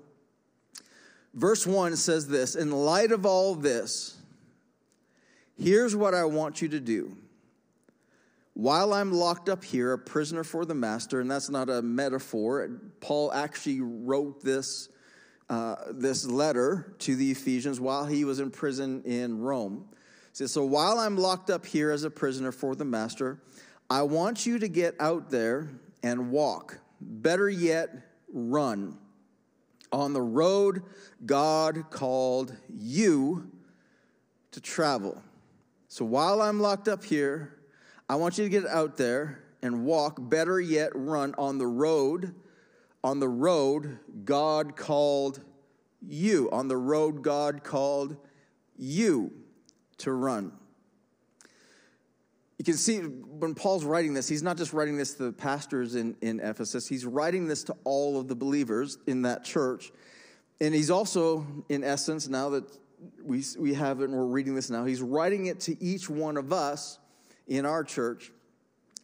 Verse 1.35 1.67
1 1.67 1.97
says 1.97 2.27
this 2.29 2.55
In 2.55 2.71
light 2.71 3.13
of 3.13 3.27
all 3.27 3.55
this, 3.55 4.17
here's 5.59 5.95
what 5.95 6.15
I 6.15 6.25
want 6.25 6.63
you 6.63 6.69
to 6.69 6.81
do 6.81 7.15
while 8.55 8.93
I'm 8.93 9.13
locked 9.13 9.49
up 9.49 9.65
here, 9.65 9.93
a 9.93 9.99
prisoner 9.99 10.45
for 10.45 10.65
the 10.65 10.75
master, 10.75 11.21
and 11.21 11.31
that's 11.31 11.51
not 11.51 11.69
a 11.69 11.83
metaphor. 11.83 12.81
Paul 13.01 13.33
actually 13.33 13.81
wrote 13.81 14.43
this 14.43 14.89
uh, 15.51 15.77
this 15.91 16.25
letter 16.25 16.95
to 17.01 17.17
the 17.17 17.31
Ephesians 17.31 17.79
while 17.79 18.07
he 18.07 18.25
was 18.25 18.41
in 18.41 18.51
prison 18.51 19.03
in 19.05 19.41
Rome. 19.41 19.85
Says, 20.33 20.53
So 20.53 20.65
while 20.65 20.99
I'm 20.99 21.17
locked 21.17 21.51
up 21.51 21.67
here 21.67 21.91
as 21.91 22.05
a 22.05 22.11
prisoner 22.11 22.51
for 22.51 22.75
the 22.75 22.85
master, 22.85 23.43
I 23.91 24.03
want 24.03 24.47
you 24.47 24.59
to 24.59 24.69
get 24.69 24.95
out 24.99 25.31
there 25.31 25.69
and 26.03 26.31
walk. 26.31 26.79
Better 27.01 27.51
yet, 27.51 27.91
run 28.33 28.97
on 29.93 30.13
the 30.13 30.23
road 30.23 30.83
God 31.25 31.91
called 31.91 32.57
you 32.69 33.51
to 34.51 34.61
travel. 34.61 35.23
So 35.89 36.05
while 36.05 36.43
I'm 36.43 36.59
locked 36.59 36.89
up 36.89 37.05
here, 37.05 37.55
I 38.09 38.17
want 38.17 38.37
you 38.37 38.45
to 38.45 38.51
get 38.51 38.67
out 38.67 38.97
there 38.97 39.43
and 39.63 39.85
walk, 39.85 40.19
better 40.19 40.61
yet, 40.61 40.91
run 40.95 41.35
on 41.39 41.57
the 41.57 41.67
road, 41.67 42.35
on 43.03 43.19
the 43.19 43.29
road 43.29 43.99
God 44.25 44.77
called 44.77 45.41
you, 46.07 46.51
on 46.53 46.69
the 46.69 46.77
road 46.77 47.23
God 47.23 47.65
called 47.65 48.17
you 48.77 49.33
to 49.99 50.13
run. 50.13 50.53
You 52.59 52.65
can 52.65 52.75
see 52.75 52.99
when 52.99 53.55
Paul's 53.55 53.85
writing 53.85 54.15
this, 54.15 54.29
he's 54.29 54.43
not 54.43 54.59
just 54.59 54.73
writing 54.73 54.97
this 54.97 55.15
to 55.15 55.25
the 55.25 55.33
pastors 55.33 55.95
in, 55.95 56.17
in 56.21 56.41
Ephesus, 56.41 56.87
he's 56.87 57.07
writing 57.07 57.49
this 57.49 57.65
to 57.65 57.77
all 57.85 58.21
of 58.21 58.29
the 58.29 58.37
believers 58.37 58.99
in 59.07 59.23
that 59.23 59.45
church. 59.45 59.93
And 60.61 60.75
he's 60.75 60.91
also, 60.91 61.47
in 61.69 61.83
essence, 61.83 62.29
now 62.29 62.51
that 62.51 62.65
we, 63.23 63.43
we 63.59 63.75
have 63.75 64.01
it 64.01 64.05
and 64.05 64.15
we're 64.15 64.27
reading 64.27 64.55
this 64.55 64.71
now, 64.71 64.85
he's 64.85 65.03
writing 65.03 65.47
it 65.47 65.61
to 65.61 65.83
each 65.83 66.09
one 66.09 66.37
of 66.37 66.53
us 66.53 66.99
in 67.47 67.67
our 67.67 67.85
church 67.85 68.33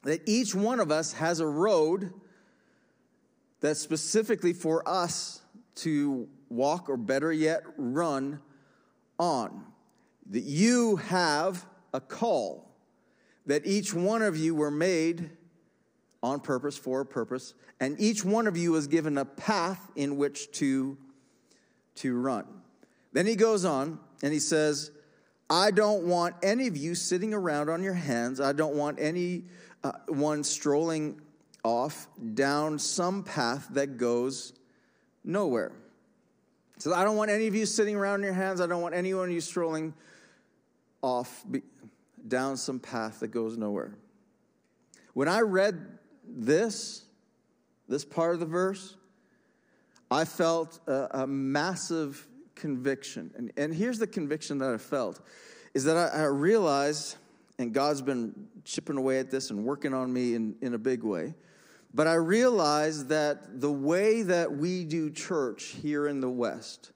that 0.02 0.23
each 0.26 0.54
one 0.54 0.80
of 0.80 0.90
us 0.90 1.12
has 1.14 1.40
a 1.40 1.47
road 1.47 2.12
that's 3.61 3.80
specifically 3.80 4.52
for 4.52 4.87
us 4.88 5.42
to 5.76 6.28
walk, 6.49 6.88
or 6.88 6.97
better 6.97 7.32
yet, 7.32 7.62
run 7.76 8.40
on. 9.18 9.64
That 10.30 10.42
you 10.42 10.97
have 10.97 11.66
a 11.92 12.00
call 12.00 12.70
that 13.47 13.66
each 13.66 13.92
one 13.92 14.23
of 14.23 14.37
you 14.37 14.54
were 14.54 14.70
made 14.70 15.30
on 16.23 16.40
purpose 16.40 16.76
for 16.76 17.00
a 17.00 17.06
purpose, 17.06 17.54
and 17.80 17.99
each 18.00 18.25
one 18.25 18.47
of 18.47 18.56
you 18.56 18.73
was 18.73 18.87
given 18.87 19.18
a 19.18 19.25
path 19.25 19.90
in 19.97 20.16
which 20.16 20.52
to, 20.52 20.97
to 21.97 22.16
run. 22.16 22.47
Then 23.12 23.26
he 23.26 23.37
goes 23.37 23.64
on 23.64 23.99
and 24.23 24.32
he 24.32 24.38
says, 24.38 24.90
I 25.50 25.73
don't 25.73 26.04
want 26.04 26.37
any 26.45 26.69
of 26.69 26.76
you 26.76 26.95
sitting 26.95 27.35
around 27.35 27.69
on 27.69 27.83
your 27.83 27.95
hands. 27.95 28.40
I 28.40 28.52
don't 28.52 28.76
want 28.76 29.00
any 29.00 29.42
uh, 29.83 29.92
one 30.07 30.45
strolling 30.45 31.21
off 31.64 32.07
down 32.35 32.78
some 32.78 33.25
path 33.25 33.66
that 33.73 33.97
goes 33.97 34.52
nowhere. 35.25 35.73
So 36.78 36.95
I 36.95 37.02
don't 37.02 37.16
want 37.16 37.33
any 37.33 37.49
of 37.49 37.54
you 37.54 37.66
sitting 37.66 37.97
around 37.97 38.21
on 38.21 38.23
your 38.23 38.33
hands. 38.33 38.61
I 38.61 38.66
don't 38.66 38.80
want 38.80 38.95
anyone 38.95 39.28
of 39.28 39.35
you 39.35 39.40
strolling 39.40 39.92
off 41.02 41.45
down 42.28 42.57
some 42.57 42.78
path 42.78 43.21
that 43.21 43.28
goes 43.28 43.59
nowhere. 43.59 43.97
When 45.14 45.28
I 45.28 45.40
read 45.40 45.99
this, 46.26 47.02
this 47.88 48.04
part 48.04 48.35
of 48.35 48.40
the 48.40 48.47
verse, 48.47 48.97
I 50.11 50.25
felt 50.25 50.78
a, 50.87 51.23
a 51.23 51.26
massive 51.26 52.26
conviction. 52.60 53.30
And, 53.36 53.52
and 53.56 53.74
here's 53.74 53.98
the 53.98 54.06
conviction 54.06 54.58
that 54.58 54.70
I 54.70 54.76
felt 54.76 55.20
is 55.72 55.84
that 55.84 55.96
I, 55.96 56.22
I 56.22 56.24
realized, 56.24 57.16
and 57.58 57.72
God's 57.72 58.02
been 58.02 58.34
chipping 58.64 58.96
away 58.96 59.18
at 59.18 59.30
this 59.30 59.50
and 59.50 59.64
working 59.64 59.94
on 59.94 60.12
me 60.12 60.34
in, 60.34 60.56
in 60.60 60.74
a 60.74 60.78
big 60.78 61.02
way. 61.02 61.34
But 61.92 62.06
I 62.06 62.14
realized 62.14 63.08
that 63.08 63.60
the 63.60 63.72
way 63.72 64.22
that 64.22 64.52
we 64.52 64.84
do 64.84 65.10
church 65.10 65.76
here 65.82 66.06
in 66.06 66.20
the 66.20 66.30
West 66.30 66.92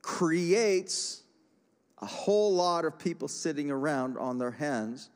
creates 0.00 1.22
a 2.00 2.06
whole 2.06 2.52
lot 2.54 2.84
of 2.84 2.98
people 2.98 3.28
sitting 3.28 3.70
around 3.70 4.18
on 4.18 4.38
their 4.38 4.50
hands, 4.50 5.10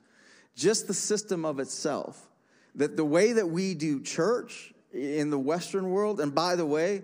just 0.55 0.87
the 0.87 0.95
system 0.95 1.45
of 1.45 1.59
itself. 1.59 2.29
That 2.77 2.97
the 2.97 3.05
way 3.05 3.33
that 3.33 3.49
we 3.49 3.75
do 3.75 4.01
church 4.01 4.73
in 4.93 5.31
the 5.31 5.39
Western 5.39 5.91
world, 5.91 6.21
and 6.21 6.35
by 6.35 6.55
the 6.57 6.67
way, 6.67 7.03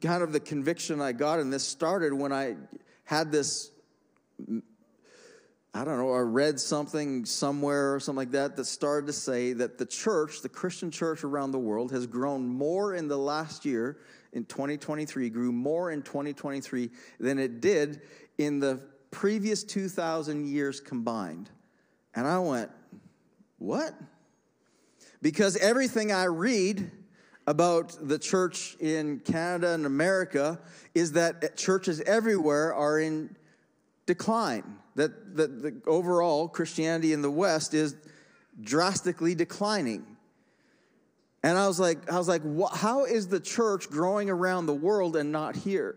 kind 0.00 0.22
of 0.22 0.32
the 0.32 0.40
conviction 0.40 1.00
I 1.00 1.12
got, 1.12 1.40
and 1.40 1.52
this 1.52 1.66
started 1.66 2.12
when 2.12 2.32
I 2.32 2.56
had 3.04 3.30
this. 3.30 3.70
I 5.74 5.84
don't 5.84 5.98
know, 5.98 6.12
I 6.14 6.20
read 6.20 6.58
something 6.58 7.26
somewhere 7.26 7.94
or 7.94 8.00
something 8.00 8.16
like 8.16 8.30
that 8.30 8.56
that 8.56 8.64
started 8.64 9.06
to 9.08 9.12
say 9.12 9.52
that 9.52 9.76
the 9.76 9.84
church, 9.84 10.40
the 10.40 10.48
Christian 10.48 10.90
church 10.90 11.22
around 11.22 11.50
the 11.50 11.58
world, 11.58 11.92
has 11.92 12.06
grown 12.06 12.48
more 12.48 12.94
in 12.94 13.08
the 13.08 13.18
last 13.18 13.66
year, 13.66 13.98
in 14.32 14.46
2023, 14.46 15.28
grew 15.28 15.52
more 15.52 15.90
in 15.90 16.00
2023 16.00 16.90
than 17.20 17.38
it 17.38 17.60
did 17.60 18.00
in 18.38 18.58
the 18.58 18.80
previous 19.10 19.64
2,000 19.64 20.46
years 20.46 20.80
combined. 20.80 21.50
And 22.14 22.26
I 22.26 22.38
went, 22.38 22.70
What? 23.58 23.94
Because 25.20 25.56
everything 25.56 26.12
I 26.12 26.24
read 26.24 26.90
about 27.46 27.96
the 28.00 28.18
church 28.18 28.76
in 28.80 29.20
Canada 29.20 29.72
and 29.72 29.86
America 29.86 30.58
is 30.94 31.12
that 31.12 31.56
churches 31.56 32.00
everywhere 32.00 32.74
are 32.74 32.98
in 32.98 33.36
decline. 34.06 34.78
That, 34.96 35.36
that 35.36 35.62
the 35.62 35.82
overall 35.86 36.48
Christianity 36.48 37.12
in 37.12 37.22
the 37.22 37.30
West 37.30 37.74
is 37.74 37.96
drastically 38.60 39.34
declining. 39.34 40.16
And 41.42 41.56
I 41.58 41.68
was 41.68 41.78
like, 41.78 42.10
I 42.10 42.18
was 42.18 42.28
like, 42.28 42.42
how 42.74 43.04
is 43.04 43.28
the 43.28 43.38
church 43.38 43.90
growing 43.90 44.30
around 44.30 44.66
the 44.66 44.74
world 44.74 45.14
and 45.14 45.30
not 45.30 45.54
here? 45.54 45.96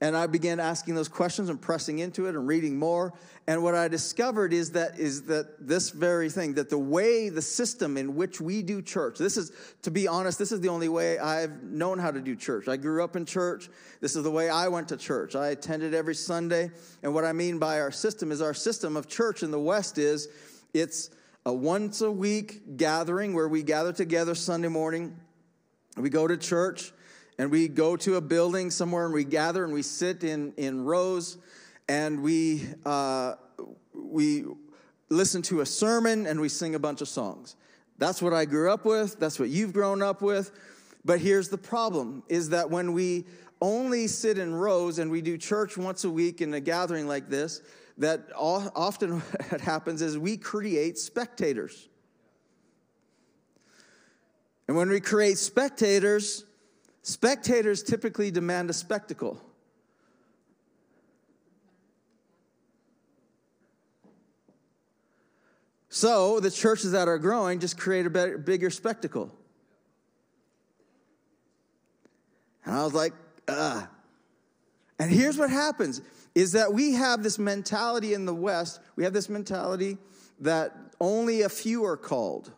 And 0.00 0.16
I 0.16 0.26
began 0.26 0.58
asking 0.60 0.96
those 0.96 1.08
questions 1.08 1.48
and 1.48 1.60
pressing 1.60 2.00
into 2.00 2.26
it 2.26 2.34
and 2.34 2.46
reading 2.46 2.78
more. 2.78 3.12
And 3.46 3.62
what 3.62 3.74
I 3.74 3.88
discovered 3.88 4.52
is 4.52 4.72
that 4.72 4.98
is 4.98 5.22
that 5.24 5.66
this 5.66 5.90
very 5.90 6.28
thing, 6.28 6.54
that 6.54 6.68
the 6.68 6.78
way, 6.78 7.28
the 7.28 7.40
system 7.40 7.96
in 7.96 8.16
which 8.16 8.40
we 8.40 8.62
do 8.62 8.82
church, 8.82 9.18
this 9.18 9.36
is, 9.36 9.52
to 9.82 9.90
be 9.90 10.08
honest, 10.08 10.38
this 10.38 10.50
is 10.50 10.60
the 10.60 10.68
only 10.68 10.88
way 10.88 11.18
I've 11.18 11.62
known 11.62 11.98
how 11.98 12.10
to 12.10 12.20
do 12.20 12.34
church. 12.34 12.66
I 12.68 12.76
grew 12.76 13.04
up 13.04 13.16
in 13.16 13.24
church. 13.24 13.70
This 14.00 14.16
is 14.16 14.24
the 14.24 14.30
way 14.30 14.50
I 14.50 14.68
went 14.68 14.88
to 14.88 14.96
church. 14.96 15.36
I 15.36 15.48
attended 15.48 15.94
every 15.94 16.14
Sunday. 16.14 16.70
And 17.02 17.14
what 17.14 17.24
I 17.24 17.32
mean 17.32 17.58
by 17.58 17.80
our 17.80 17.92
system 17.92 18.32
is 18.32 18.42
our 18.42 18.54
system 18.54 18.96
of 18.96 19.08
church 19.08 19.42
in 19.42 19.50
the 19.50 19.60
West 19.60 19.96
is 19.96 20.28
it's 20.72 21.10
a 21.46 21.52
once 21.52 22.00
a 22.00 22.10
week 22.10 22.76
gathering 22.76 23.32
where 23.32 23.48
we 23.48 23.62
gather 23.62 23.92
together 23.92 24.34
Sunday 24.34 24.68
morning. 24.68 25.16
We 25.96 26.10
go 26.10 26.26
to 26.26 26.36
church 26.36 26.92
and 27.38 27.50
we 27.50 27.68
go 27.68 27.96
to 27.96 28.16
a 28.16 28.20
building 28.20 28.70
somewhere 28.70 29.04
and 29.04 29.14
we 29.14 29.24
gather 29.24 29.64
and 29.64 29.72
we 29.72 29.82
sit 29.82 30.22
in, 30.22 30.52
in 30.56 30.84
rows 30.84 31.38
and 31.88 32.22
we, 32.22 32.66
uh, 32.86 33.34
we 33.92 34.44
listen 35.08 35.42
to 35.42 35.60
a 35.60 35.66
sermon 35.66 36.26
and 36.26 36.40
we 36.40 36.48
sing 36.48 36.74
a 36.74 36.78
bunch 36.78 37.00
of 37.00 37.08
songs. 37.08 37.56
That's 37.98 38.22
what 38.22 38.32
I 38.32 38.44
grew 38.44 38.70
up 38.70 38.84
with. 38.84 39.18
That's 39.18 39.38
what 39.38 39.48
you've 39.48 39.72
grown 39.72 40.02
up 40.02 40.22
with. 40.22 40.52
But 41.04 41.20
here's 41.20 41.48
the 41.48 41.58
problem 41.58 42.22
is 42.28 42.50
that 42.50 42.70
when 42.70 42.92
we 42.92 43.26
only 43.60 44.06
sit 44.06 44.38
in 44.38 44.54
rows 44.54 44.98
and 44.98 45.10
we 45.10 45.20
do 45.20 45.38
church 45.38 45.76
once 45.76 46.04
a 46.04 46.10
week 46.10 46.40
in 46.40 46.54
a 46.54 46.60
gathering 46.60 47.06
like 47.06 47.28
this, 47.28 47.62
that 47.98 48.28
often 48.36 49.20
what 49.48 49.60
happens 49.60 50.02
is 50.02 50.18
we 50.18 50.36
create 50.36 50.98
spectators. 50.98 51.88
And 54.66 54.76
when 54.76 54.88
we 54.88 55.00
create 55.00 55.38
spectators, 55.38 56.44
Spectators 57.04 57.82
typically 57.82 58.30
demand 58.30 58.70
a 58.70 58.72
spectacle. 58.72 59.38
So 65.90 66.40
the 66.40 66.50
churches 66.50 66.92
that 66.92 67.06
are 67.06 67.18
growing 67.18 67.60
just 67.60 67.76
create 67.76 68.06
a 68.06 68.10
better, 68.10 68.38
bigger 68.38 68.70
spectacle. 68.70 69.30
And 72.64 72.74
I 72.74 72.82
was 72.82 72.94
like, 72.94 73.12
ah. 73.48 73.86
And 74.98 75.10
here's 75.10 75.36
what 75.36 75.50
happens 75.50 76.00
is 76.34 76.52
that 76.52 76.72
we 76.72 76.94
have 76.94 77.22
this 77.22 77.38
mentality 77.38 78.14
in 78.14 78.24
the 78.24 78.34
West, 78.34 78.80
we 78.96 79.04
have 79.04 79.12
this 79.12 79.28
mentality 79.28 79.98
that 80.40 80.74
only 81.02 81.42
a 81.42 81.50
few 81.50 81.84
are 81.84 81.98
called 81.98 82.50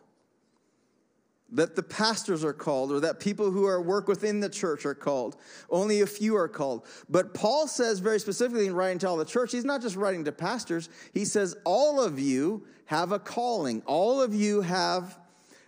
that 1.51 1.75
the 1.75 1.83
pastors 1.83 2.43
are 2.43 2.53
called 2.53 2.91
or 2.91 2.99
that 2.99 3.19
people 3.19 3.51
who 3.51 3.65
are 3.65 3.81
work 3.81 4.07
within 4.07 4.39
the 4.39 4.49
church 4.49 4.85
are 4.85 4.95
called. 4.95 5.37
Only 5.69 6.01
a 6.01 6.07
few 6.07 6.35
are 6.35 6.49
called. 6.49 6.85
But 7.09 7.33
paul 7.33 7.67
says 7.67 7.99
very 7.99 8.19
specifically 8.19 8.67
in 8.67 8.75
writing 8.75 8.99
to 8.99 9.07
all 9.07 9.17
the 9.17 9.25
church 9.25 9.51
he's 9.51 9.65
not 9.65 9.81
just 9.81 9.95
writing 9.95 10.25
to 10.25 10.31
pastors. 10.31 10.89
He 11.13 11.25
says 11.25 11.55
all 11.63 12.01
of 12.01 12.19
you 12.19 12.65
have 12.85 13.11
a 13.11 13.19
calling. 13.19 13.81
All 13.85 14.21
of 14.21 14.33
you 14.33 14.61
have 14.61 15.17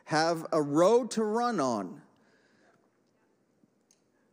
have 0.06 0.46
a 0.52 0.62
road 0.62 1.12
to 1.12 1.24
run 1.24 1.60
on. 1.60 2.02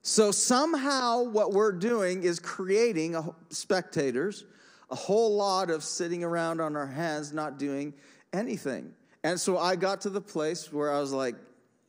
So 0.02 0.30
somehow 0.30 1.24
what 1.24 1.52
we're 1.52 1.72
doing 1.72 2.22
is 2.22 2.38
creating 2.38 3.14
a, 3.14 3.28
spectators 3.50 4.44
a 4.90 4.94
whole 4.94 5.36
lot 5.36 5.68
of 5.68 5.82
sitting 5.82 6.22
around 6.22 6.60
on 6.60 6.76
our 6.76 6.86
hands 6.86 7.32
not 7.32 7.58
doing 7.58 7.92
anything 8.32 8.94
and 9.26 9.40
so 9.40 9.58
I 9.58 9.74
got 9.74 10.02
to 10.02 10.08
the 10.08 10.20
place 10.20 10.72
where 10.72 10.92
I 10.92 11.00
was 11.00 11.12
like, 11.12 11.34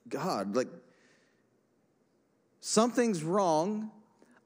God, 0.09 0.55
like, 0.55 0.69
something's 2.61 3.23
wrong, 3.23 3.91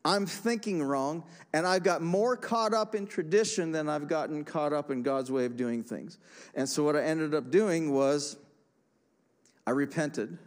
I'm 0.03 0.25
thinking 0.25 0.83
wrong, 0.83 1.23
and 1.53 1.65
I've 1.65 1.83
got 1.83 2.01
more 2.01 2.35
caught 2.35 2.73
up 2.73 2.93
in 2.93 3.07
tradition 3.07 3.71
than 3.71 3.87
I've 3.87 4.09
gotten 4.09 4.43
caught 4.43 4.73
up 4.73 4.91
in 4.91 5.03
God's 5.03 5.31
way 5.31 5.45
of 5.45 5.55
doing 5.55 5.83
things. 5.83 6.17
And 6.53 6.67
so 6.67 6.83
what 6.83 6.97
I 6.97 7.03
ended 7.03 7.33
up 7.33 7.49
doing 7.49 7.93
was 7.93 8.35
I 9.65 9.71
repented 9.71 10.37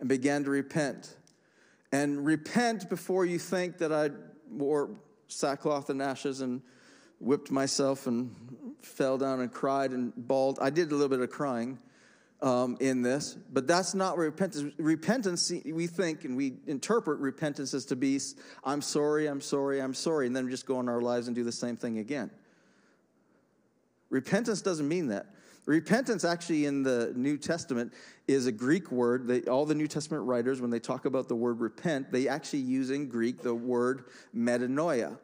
and 0.00 0.06
began 0.06 0.44
to 0.44 0.50
repent. 0.50 1.16
And 1.92 2.26
repent 2.26 2.90
before 2.90 3.24
you 3.24 3.38
think 3.38 3.78
that 3.78 3.90
I 3.90 4.10
wore 4.50 4.90
sackcloth 5.28 5.88
and 5.88 6.02
ashes 6.02 6.42
and 6.42 6.60
whipped 7.20 7.50
myself 7.50 8.06
and 8.06 8.36
fell 8.82 9.18
down 9.18 9.40
and 9.40 9.52
cried 9.52 9.90
and 9.92 10.12
bawled. 10.16 10.58
I 10.60 10.70
did 10.70 10.90
a 10.90 10.94
little 10.94 11.08
bit 11.08 11.20
of 11.20 11.30
crying 11.30 11.78
um, 12.42 12.76
in 12.80 13.02
this, 13.02 13.36
but 13.52 13.66
that's 13.66 13.94
not 13.94 14.16
repentance. 14.16 14.72
Repentance, 14.78 15.52
we 15.64 15.86
think 15.86 16.24
and 16.24 16.36
we 16.36 16.54
interpret 16.66 17.20
repentance 17.20 17.74
as 17.74 17.84
to 17.86 17.96
be, 17.96 18.18
I'm 18.64 18.82
sorry, 18.82 19.26
I'm 19.26 19.40
sorry, 19.40 19.80
I'm 19.80 19.94
sorry, 19.94 20.26
and 20.26 20.34
then 20.34 20.48
just 20.48 20.66
go 20.66 20.78
on 20.78 20.88
our 20.88 21.00
lives 21.00 21.26
and 21.26 21.34
do 21.34 21.44
the 21.44 21.52
same 21.52 21.76
thing 21.76 21.98
again. 21.98 22.30
Repentance 24.08 24.62
doesn't 24.62 24.88
mean 24.88 25.08
that. 25.08 25.26
Repentance, 25.66 26.24
actually, 26.24 26.64
in 26.64 26.82
the 26.82 27.12
New 27.14 27.36
Testament, 27.36 27.92
is 28.26 28.46
a 28.46 28.52
Greek 28.52 28.90
word. 28.90 29.26
They, 29.26 29.42
all 29.42 29.66
the 29.66 29.74
New 29.74 29.86
Testament 29.86 30.24
writers, 30.24 30.60
when 30.60 30.70
they 30.70 30.80
talk 30.80 31.04
about 31.04 31.28
the 31.28 31.36
word 31.36 31.60
repent, 31.60 32.10
they 32.10 32.26
actually 32.26 32.60
use 32.60 32.90
in 32.90 33.08
Greek 33.08 33.42
the 33.42 33.54
word 33.54 34.04
metanoia. 34.34 35.18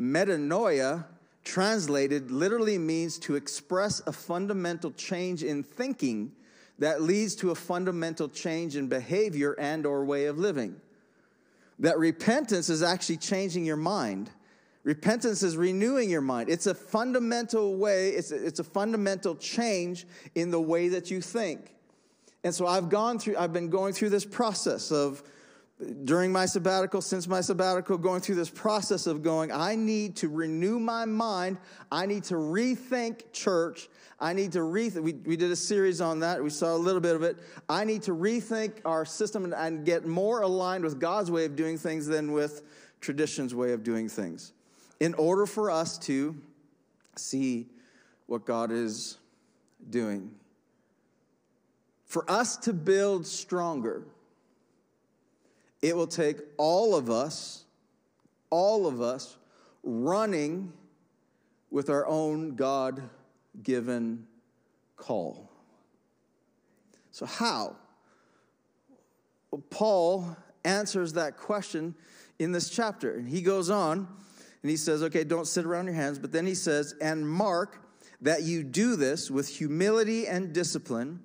Metanoia, 0.00 1.04
translated, 1.44 2.30
literally 2.30 2.78
means 2.78 3.18
to 3.18 3.36
express 3.36 4.00
a 4.06 4.12
fundamental 4.12 4.90
change 4.92 5.42
in 5.42 5.62
thinking 5.62 6.32
that 6.78 7.02
leads 7.02 7.34
to 7.36 7.50
a 7.50 7.54
fundamental 7.54 8.28
change 8.28 8.76
in 8.76 8.88
behavior 8.88 9.52
and 9.58 9.86
or 9.86 10.04
way 10.04 10.26
of 10.26 10.38
living. 10.38 10.80
That 11.78 11.98
repentance 11.98 12.68
is 12.68 12.82
actually 12.82 13.18
changing 13.18 13.64
your 13.64 13.76
mind 13.76 14.30
Repentance 14.84 15.44
is 15.44 15.56
renewing 15.56 16.10
your 16.10 16.20
mind. 16.20 16.48
It's 16.48 16.66
a 16.66 16.74
fundamental 16.74 17.76
way, 17.76 18.08
it's 18.10 18.32
a, 18.32 18.46
it's 18.46 18.58
a 18.58 18.64
fundamental 18.64 19.36
change 19.36 20.06
in 20.34 20.50
the 20.50 20.60
way 20.60 20.88
that 20.88 21.10
you 21.10 21.20
think. 21.20 21.74
And 22.42 22.52
so 22.52 22.66
I've 22.66 22.88
gone 22.88 23.20
through, 23.20 23.36
I've 23.36 23.52
been 23.52 23.70
going 23.70 23.92
through 23.92 24.10
this 24.10 24.24
process 24.24 24.90
of, 24.90 25.22
during 26.04 26.32
my 26.32 26.46
sabbatical, 26.46 27.00
since 27.00 27.26
my 27.26 27.40
sabbatical, 27.40 27.98
going 27.98 28.20
through 28.20 28.34
this 28.36 28.50
process 28.50 29.06
of 29.06 29.22
going, 29.22 29.50
I 29.52 29.74
need 29.74 30.16
to 30.16 30.28
renew 30.28 30.78
my 30.78 31.04
mind. 31.04 31.58
I 31.90 32.06
need 32.06 32.24
to 32.24 32.34
rethink 32.34 33.32
church. 33.32 33.88
I 34.20 34.32
need 34.32 34.52
to 34.52 34.60
rethink. 34.60 35.02
We, 35.02 35.14
we 35.14 35.36
did 35.36 35.50
a 35.50 35.56
series 35.56 36.00
on 36.00 36.20
that. 36.20 36.42
We 36.42 36.50
saw 36.50 36.74
a 36.74 36.78
little 36.78 37.00
bit 37.00 37.16
of 37.16 37.22
it. 37.22 37.38
I 37.68 37.84
need 37.84 38.02
to 38.02 38.12
rethink 38.12 38.74
our 38.84 39.04
system 39.04 39.44
and, 39.44 39.54
and 39.54 39.84
get 39.84 40.06
more 40.06 40.42
aligned 40.42 40.84
with 40.84 41.00
God's 41.00 41.30
way 41.30 41.44
of 41.44 41.56
doing 41.56 41.78
things 41.78 42.06
than 42.06 42.32
with 42.32 42.62
tradition's 43.00 43.54
way 43.54 43.72
of 43.72 43.82
doing 43.82 44.08
things 44.08 44.52
in 45.00 45.14
order 45.14 45.46
for 45.46 45.70
us 45.70 45.98
to 45.98 46.36
see 47.16 47.66
what 48.26 48.44
God 48.44 48.70
is 48.70 49.18
doing. 49.90 50.30
For 52.06 52.30
us 52.30 52.56
to 52.58 52.72
build 52.72 53.26
stronger, 53.26 54.04
it 55.82 55.96
will 55.96 56.06
take 56.06 56.38
all 56.56 56.94
of 56.94 57.10
us, 57.10 57.64
all 58.50 58.86
of 58.86 59.00
us, 59.02 59.36
running 59.82 60.72
with 61.70 61.90
our 61.90 62.06
own 62.06 62.54
God 62.54 63.02
given 63.62 64.26
call. 64.96 65.50
So, 67.10 67.26
how? 67.26 67.76
Paul 69.70 70.36
answers 70.64 71.12
that 71.14 71.36
question 71.36 71.94
in 72.38 72.52
this 72.52 72.70
chapter. 72.70 73.14
And 73.16 73.28
he 73.28 73.42
goes 73.42 73.68
on 73.68 74.06
and 74.62 74.70
he 74.70 74.76
says, 74.76 75.02
okay, 75.02 75.24
don't 75.24 75.46
sit 75.46 75.64
around 75.64 75.86
your 75.86 75.94
hands. 75.94 76.18
But 76.18 76.32
then 76.32 76.46
he 76.46 76.54
says, 76.54 76.94
and 77.00 77.28
mark 77.28 77.80
that 78.20 78.42
you 78.42 78.62
do 78.62 78.96
this 78.96 79.30
with 79.30 79.48
humility 79.48 80.26
and 80.26 80.52
discipline, 80.52 81.20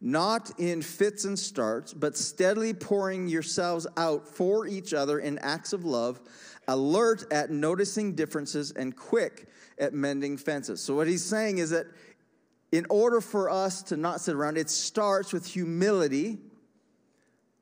not 0.00 0.50
in 0.58 0.80
fits 0.82 1.24
and 1.24 1.38
starts, 1.38 1.92
but 1.92 2.16
steadily 2.16 2.72
pouring 2.72 3.28
yourselves 3.28 3.86
out 3.96 4.26
for 4.26 4.66
each 4.66 4.94
other 4.94 5.18
in 5.18 5.38
acts 5.38 5.72
of 5.72 5.84
love, 5.84 6.20
alert 6.68 7.24
at 7.32 7.50
noticing 7.50 8.14
differences 8.14 8.70
and 8.72 8.96
quick 8.96 9.48
at 9.78 9.94
mending 9.94 10.36
fences. 10.36 10.80
So, 10.80 10.94
what 10.94 11.08
he's 11.08 11.24
saying 11.24 11.58
is 11.58 11.70
that 11.70 11.86
in 12.70 12.86
order 12.90 13.20
for 13.20 13.50
us 13.50 13.82
to 13.84 13.96
not 13.96 14.20
sit 14.20 14.34
around, 14.34 14.58
it 14.58 14.70
starts 14.70 15.32
with 15.32 15.46
humility 15.46 16.38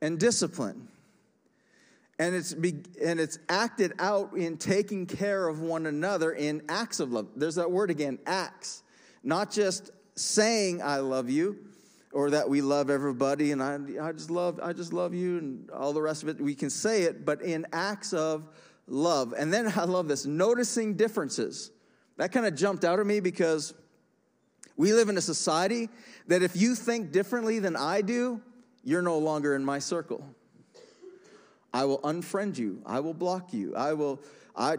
and 0.03 0.19
discipline 0.19 0.89
and 2.19 2.35
it's 2.35 2.55
be, 2.55 2.83
and 3.03 3.21
it's 3.21 3.39
acted 3.49 3.93
out 3.99 4.33
in 4.35 4.57
taking 4.57 5.07
care 5.07 5.49
of 5.49 5.61
one 5.61 5.87
another 5.87 6.33
in 6.33 6.63
acts 6.69 7.01
of 7.01 7.13
love. 7.13 7.29
There's 7.37 7.57
that 7.57 7.71
word 7.71 7.91
again, 7.91 8.19
acts. 8.27 8.83
Not 9.23 9.51
just 9.51 9.91
saying 10.15 10.81
I 10.83 10.99
love 10.99 11.29
you 11.29 11.59
or 12.13 12.31
that 12.31 12.49
we 12.49 12.61
love 12.61 12.89
everybody 12.91 13.53
and 13.53 13.63
I, 13.63 13.79
I 14.01 14.13
just 14.13 14.31
love 14.31 14.59
I 14.63 14.73
just 14.73 14.93
love 14.93 15.15
you 15.15 15.39
and 15.39 15.71
all 15.71 15.93
the 15.93 16.03
rest 16.03 16.23
of 16.23 16.29
it. 16.29 16.41
We 16.41 16.55
can 16.55 16.71
say 16.71 17.03
it, 17.03 17.25
but 17.25 17.43
in 17.43 17.67
acts 17.73 18.13
of 18.13 18.49
love. 18.87 19.35
And 19.37 19.53
then 19.53 19.73
I 19.77 19.85
love 19.85 20.09
this, 20.09 20.27
noticing 20.27 20.95
differences. 20.95 21.71
That 22.17 22.33
kind 22.33 22.47
of 22.47 22.55
jumped 22.55 22.85
out 22.85 22.99
at 22.99 23.07
me 23.07 23.21
because 23.21 23.75
we 24.77 24.93
live 24.93 25.09
in 25.09 25.17
a 25.17 25.23
society 25.23 25.89
that 26.29 26.43
if 26.43 26.57
you 26.57 26.75
think 26.75 27.13
differently 27.13 27.59
than 27.59 27.77
I 27.77 28.01
do, 28.03 28.41
you're 28.85 29.03
no 29.03 29.19
longer 29.19 29.55
in 29.55 29.65
my 29.65 29.79
circle. 29.79 30.25
I 31.73 31.85
will 31.85 31.99
unfriend 32.01 32.57
you. 32.57 32.81
I 32.87 33.01
will 33.01 33.15
block 33.15 33.53
you. 33.53 33.75
I 33.77 33.93
will, 33.93 34.21
I, 34.55 34.77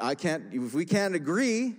I 0.00 0.14
can't, 0.14 0.52
if 0.52 0.74
we 0.74 0.84
can't 0.84 1.14
agree, 1.14 1.74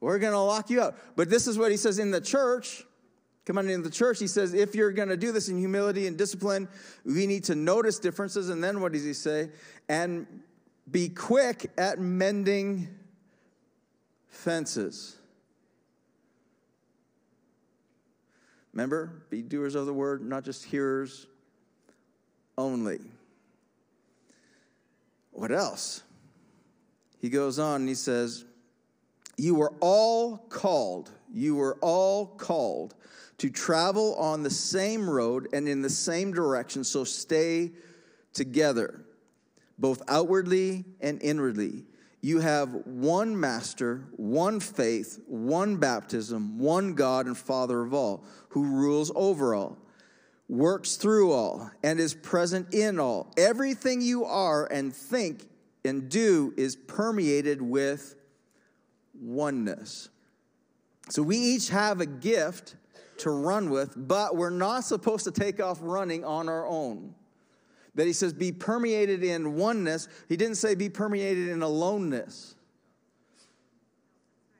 we're 0.00 0.18
going 0.18 0.32
to 0.32 0.38
lock 0.38 0.70
you 0.70 0.80
out. 0.80 0.96
But 1.16 1.28
this 1.28 1.46
is 1.46 1.58
what 1.58 1.70
he 1.70 1.76
says 1.76 1.98
in 1.98 2.10
the 2.10 2.20
church. 2.20 2.84
Come 3.44 3.58
on 3.58 3.68
in 3.68 3.82
the 3.82 3.90
church, 3.90 4.18
he 4.18 4.26
says, 4.26 4.54
if 4.54 4.74
you're 4.74 4.92
going 4.92 5.10
to 5.10 5.16
do 5.18 5.30
this 5.30 5.48
in 5.48 5.58
humility 5.58 6.06
and 6.06 6.16
discipline, 6.16 6.66
we 7.04 7.26
need 7.26 7.44
to 7.44 7.54
notice 7.54 7.98
differences. 7.98 8.48
And 8.48 8.64
then 8.64 8.80
what 8.80 8.92
does 8.92 9.04
he 9.04 9.12
say? 9.12 9.50
And 9.88 10.26
be 10.90 11.10
quick 11.10 11.70
at 11.76 11.98
mending 11.98 12.88
fences. 14.28 15.16
Remember, 18.72 19.24
be 19.30 19.42
doers 19.42 19.74
of 19.74 19.86
the 19.86 19.92
word, 19.92 20.22
not 20.22 20.44
just 20.44 20.64
hearers 20.64 21.26
only. 22.56 23.00
What 25.30 25.52
else? 25.52 26.02
He 27.20 27.28
goes 27.28 27.58
on 27.58 27.82
and 27.82 27.88
he 27.88 27.94
says, 27.94 28.44
You 29.36 29.54
were 29.56 29.72
all 29.80 30.38
called, 30.38 31.10
you 31.32 31.56
were 31.56 31.76
all 31.80 32.26
called 32.26 32.94
to 33.38 33.50
travel 33.50 34.14
on 34.16 34.42
the 34.42 34.50
same 34.50 35.08
road 35.08 35.48
and 35.52 35.68
in 35.68 35.82
the 35.82 35.90
same 35.90 36.32
direction, 36.32 36.84
so 36.84 37.04
stay 37.04 37.72
together, 38.32 39.04
both 39.78 40.02
outwardly 40.08 40.84
and 41.00 41.20
inwardly. 41.22 41.84
You 42.20 42.40
have 42.40 42.72
one 42.86 43.38
master, 43.38 44.04
one 44.16 44.60
faith, 44.60 45.20
one 45.26 45.76
baptism, 45.76 46.58
one 46.58 46.94
God 46.94 47.26
and 47.26 47.36
Father 47.36 47.82
of 47.82 47.92
all, 47.92 48.24
who 48.50 48.64
rules 48.64 49.10
over 49.14 49.54
all 49.54 49.78
works 50.48 50.96
through 50.96 51.32
all, 51.32 51.70
and 51.82 51.98
is 51.98 52.14
present 52.14 52.72
in 52.74 53.00
all. 53.00 53.32
Everything 53.36 54.00
you 54.00 54.24
are 54.24 54.66
and 54.66 54.94
think 54.94 55.48
and 55.84 56.08
do 56.08 56.52
is 56.56 56.76
permeated 56.76 57.60
with 57.62 58.14
oneness. 59.20 60.08
So 61.10 61.22
we 61.22 61.36
each 61.36 61.68
have 61.68 62.00
a 62.00 62.06
gift 62.06 62.76
to 63.18 63.30
run 63.30 63.70
with, 63.70 63.92
but 63.96 64.36
we're 64.36 64.50
not 64.50 64.84
supposed 64.84 65.24
to 65.24 65.30
take 65.30 65.60
off 65.60 65.78
running 65.80 66.24
on 66.24 66.48
our 66.48 66.66
own. 66.66 67.14
That 67.94 68.06
he 68.06 68.12
says 68.12 68.32
be 68.32 68.50
permeated 68.50 69.22
in 69.22 69.54
oneness. 69.54 70.08
He 70.28 70.36
didn't 70.36 70.56
say 70.56 70.74
be 70.74 70.88
permeated 70.88 71.48
in 71.48 71.62
aloneness. 71.62 72.56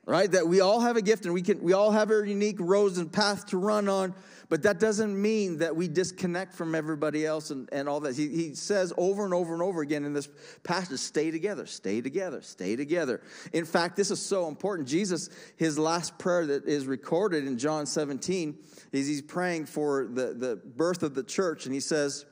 Right? 0.07 0.31
That 0.31 0.47
we 0.47 0.61
all 0.61 0.81
have 0.81 0.97
a 0.97 1.03
gift 1.03 1.25
and 1.25 1.35
we 1.35 1.43
can 1.43 1.61
we 1.63 1.73
all 1.73 1.91
have 1.91 2.11
our 2.11 2.25
unique 2.25 2.59
roads 2.61 2.99
and 2.99 3.11
path 3.11 3.47
to 3.47 3.59
run 3.59 3.89
on, 3.89 4.15
but 4.49 4.63
that 4.63 4.79
doesn't 4.79 5.21
mean 5.21 5.59
that 5.59 5.75
we 5.75 5.89
disconnect 5.89 6.55
from 6.55 6.75
everybody 6.75 7.25
else 7.25 7.51
and, 7.51 7.69
and 7.73 7.89
all 7.89 8.01
that. 8.01 8.17
He, 8.17 8.29
he 8.29 8.55
says 8.55 8.93
over 8.97 9.25
and 9.25 9.33
over 9.33 9.53
and 9.53 9.63
over 9.63 9.83
again 9.83 10.05
in 10.05 10.13
this 10.13 10.29
passage 10.63 11.01
stay 11.01 11.31
together, 11.31 11.67
stay 11.67 12.01
together, 12.01 12.43
stay 12.43 12.77
together. 12.77 13.23
In 13.53 13.65
fact, 13.65 13.97
this 13.97 14.11
is 14.11 14.25
so 14.25 14.49
important. 14.49 14.89
Jesus, 14.89 15.31
his 15.57 15.79
last 15.79 16.19
prayer 16.19 16.47
that 16.47 16.67
is 16.67 16.87
recorded 16.87 17.47
in 17.47 17.59
John 17.59 17.87
17, 17.87 18.59
is 18.93 19.07
he's 19.07 19.23
praying 19.23 19.67
for 19.67 20.07
the, 20.07 20.35
the 20.35 20.57
birth 20.77 21.03
of 21.03 21.15
the 21.15 21.23
church, 21.23 21.67
and 21.67 21.75
he 21.75 21.81
says, 21.81 22.25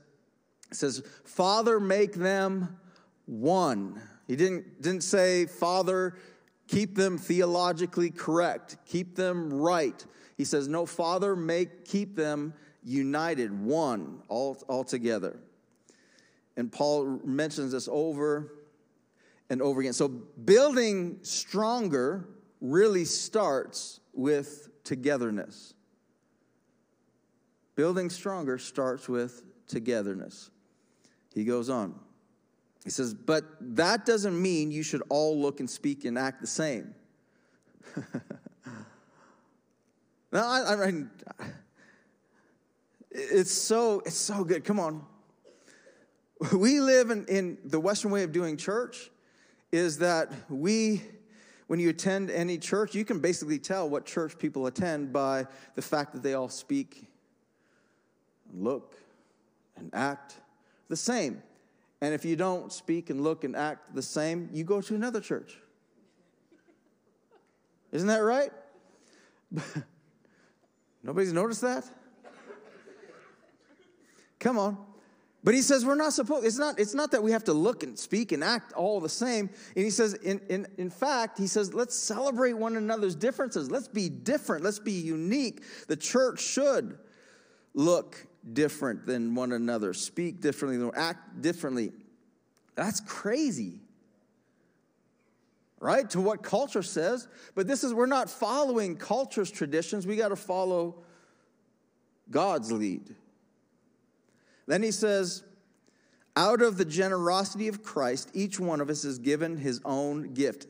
says, 0.71 1.03
Father, 1.25 1.81
make 1.81 2.15
them 2.15 2.79
one. 3.27 4.01
He 4.27 4.37
didn't, 4.37 4.81
didn't 4.81 5.03
say, 5.03 5.47
Father, 5.47 6.15
keep 6.73 6.95
them 6.95 7.19
theologically 7.19 8.11
correct, 8.11 8.79
keep 8.87 9.15
them 9.15 9.53
right. 9.53 10.05
He 10.37 10.45
says, 10.45 10.69
No, 10.69 10.87
Father, 10.87 11.37
make 11.37 11.85
keep 11.85 12.17
them 12.17 12.55
united, 12.83 13.53
one, 13.53 14.23
all, 14.29 14.57
all 14.69 14.83
together. 14.83 15.39
And 16.57 16.73
Paul 16.73 17.21
mentions 17.25 17.73
this 17.73 17.89
over 17.91 18.53
and 19.51 19.63
over 19.63 19.81
again. 19.81 19.93
So, 19.93 20.09
building 20.09 21.19
stronger 21.23 22.29
really 22.61 23.05
starts 23.05 24.01
with 24.13 24.69
togetherness. 24.85 25.75
Building 27.75 28.11
stronger 28.11 28.59
starts 28.59 29.09
with 29.09 29.43
togetherness. 29.67 30.51
He 31.35 31.45
goes 31.45 31.71
on. 31.71 31.95
He 32.85 32.91
says, 32.91 33.15
but 33.15 33.45
that 33.61 34.05
doesn't 34.05 34.41
mean 34.41 34.71
you 34.73 34.83
should 34.83 35.03
all 35.09 35.41
look 35.41 35.61
and 35.61 35.71
speak 35.71 36.05
and 36.05 36.19
act 36.19 36.41
the 36.41 36.47
same. 36.47 36.95
now, 40.33 40.49
I, 40.49 40.73
I 40.73 40.87
mean, 40.87 41.11
it's 43.11 43.53
so 43.53 44.01
it's 44.01 44.17
so 44.17 44.43
good. 44.43 44.65
Come 44.65 44.81
on, 44.81 45.05
we 46.53 46.81
live 46.81 47.11
in, 47.11 47.25
in 47.27 47.59
the 47.65 47.79
Western 47.79 48.11
way 48.11 48.23
of 48.23 48.33
doing 48.33 48.57
church. 48.57 49.11
Is 49.71 49.99
that 49.99 50.31
we, 50.51 51.03
when 51.67 51.81
you 51.81 51.89
attend 51.89 52.31
any 52.31 52.59
church, 52.59 52.95
you 52.95 53.07
can 53.07 53.21
basically 53.21 53.59
tell 53.59 53.89
what 53.89 54.05
church 54.05 54.39
people 54.39 54.67
attend 54.67 55.15
by 55.15 55.47
the 55.77 55.83
fact 55.83 56.13
that 56.13 56.23
they 56.23 56.35
all 56.35 56.51
speak, 56.51 57.07
and 58.51 58.63
look, 58.63 58.97
and 59.77 59.91
act 59.95 60.37
the 60.89 60.97
same. 60.97 61.43
And 62.03 62.13
if 62.13 62.25
you 62.25 62.35
don't 62.35 62.73
speak 62.73 63.11
and 63.11 63.23
look 63.23 63.45
and 63.45 63.55
act 63.55 63.95
the 63.95 64.03
same, 64.03 64.51
you 64.53 64.65
go 64.65 64.81
to 64.81 64.95
another 64.97 65.21
church. 65.21 65.57
Isn't 67.93 68.09
that 68.09 68.25
right? 68.25 68.51
Nobody's 71.05 71.33
noticed 71.33 71.61
that? 71.61 71.85
Come 74.41 74.59
on. 74.59 74.79
But 75.45 75.55
he 75.55 75.63
says 75.63 75.87
we're 75.87 75.95
not 75.95 76.13
supposed, 76.13 76.45
it's 76.45 76.59
not, 76.59 76.81
it's 76.81 76.95
not 76.95 77.13
that 77.13 77.23
we 77.23 77.31
have 77.31 77.45
to 77.45 77.53
look 77.53 77.85
and 77.85 77.97
speak 77.97 78.33
and 78.33 78.43
act 78.43 78.73
all 78.73 78.99
the 78.99 79.09
same. 79.09 79.49
And 79.77 79.85
he 79.85 79.91
says, 79.91 80.15
in, 80.15 80.41
in, 80.49 80.67
in 80.79 80.91
fact, 80.91 81.39
he 81.39 81.47
says, 81.47 81.73
let's 81.73 81.95
celebrate 81.95 82.55
one 82.55 82.77
another's 82.77 83.15
differences. 83.15 83.71
Let's 83.71 83.87
be 83.87 84.09
different. 84.09 84.65
Let's 84.65 84.81
be 84.81 84.91
unique. 84.91 85.63
The 85.87 85.97
church 85.97 86.41
should 86.41 86.99
look 87.75 88.27
different 88.51 89.07
than 89.07 89.35
one 89.35 89.53
another, 89.53 89.95
speak 89.95 90.41
differently, 90.41 90.91
act 90.97 91.41
differently. 91.41 91.93
That's 92.75 93.01
crazy. 93.01 93.81
Right? 95.79 96.09
To 96.11 96.21
what 96.21 96.43
culture 96.43 96.83
says. 96.83 97.29
But 97.55 97.67
this 97.67 97.83
is, 97.83 97.93
we're 97.93 98.07
not 98.07 98.31
following 98.31 98.97
culture's 98.97 99.51
traditions. 99.51 100.07
We 100.07 100.17
got 100.17 100.29
to 100.29 100.37
follow 100.37 101.03
God's 102.31 102.71
lead. 102.71 103.15
Then 104.67 104.83
he 104.83 104.93
says, 104.93 105.43
out 106.37 106.63
of 106.63 106.79
the 106.79 106.85
generosity 106.85 107.69
of 107.69 107.83
Christ, 107.83 108.31
each 108.33 108.59
one 108.59 108.81
of 108.81 108.89
us 108.89 109.05
is 109.05 109.19
given 109.19 109.57
his 109.57 109.81
own 109.85 110.33
gift. 110.33 110.67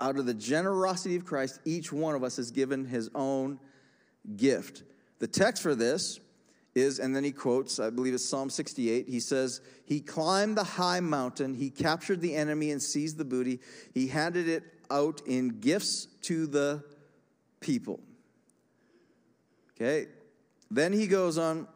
Out 0.00 0.18
of 0.18 0.26
the 0.26 0.34
generosity 0.34 1.16
of 1.16 1.24
Christ, 1.24 1.60
each 1.64 1.92
one 1.92 2.14
of 2.14 2.22
us 2.22 2.38
is 2.38 2.50
given 2.50 2.84
his 2.84 3.10
own 3.14 3.58
gift. 4.36 4.84
The 5.18 5.26
text 5.26 5.62
for 5.62 5.74
this 5.74 6.20
is, 6.74 6.98
and 6.98 7.14
then 7.14 7.24
he 7.24 7.32
quotes, 7.32 7.78
I 7.78 7.90
believe 7.90 8.14
it's 8.14 8.24
Psalm 8.24 8.50
68. 8.50 9.08
He 9.08 9.20
says, 9.20 9.60
He 9.84 10.00
climbed 10.00 10.56
the 10.56 10.64
high 10.64 11.00
mountain, 11.00 11.54
he 11.54 11.70
captured 11.70 12.20
the 12.20 12.34
enemy 12.34 12.70
and 12.70 12.82
seized 12.82 13.18
the 13.18 13.24
booty, 13.24 13.60
he 13.92 14.08
handed 14.08 14.48
it 14.48 14.64
out 14.90 15.22
in 15.26 15.60
gifts 15.60 16.06
to 16.22 16.46
the 16.46 16.84
people. 17.60 18.00
Okay, 19.76 20.06
then 20.70 20.92
he 20.92 21.06
goes 21.06 21.38
on, 21.38 21.66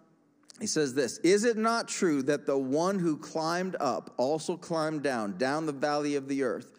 he 0.60 0.66
says 0.66 0.94
this 0.94 1.18
Is 1.18 1.44
it 1.44 1.56
not 1.56 1.88
true 1.88 2.22
that 2.24 2.46
the 2.46 2.58
one 2.58 2.98
who 2.98 3.16
climbed 3.16 3.76
up 3.80 4.14
also 4.16 4.56
climbed 4.56 5.02
down, 5.02 5.36
down 5.38 5.66
the 5.66 5.72
valley 5.72 6.14
of 6.16 6.28
the 6.28 6.42
earth? 6.42 6.77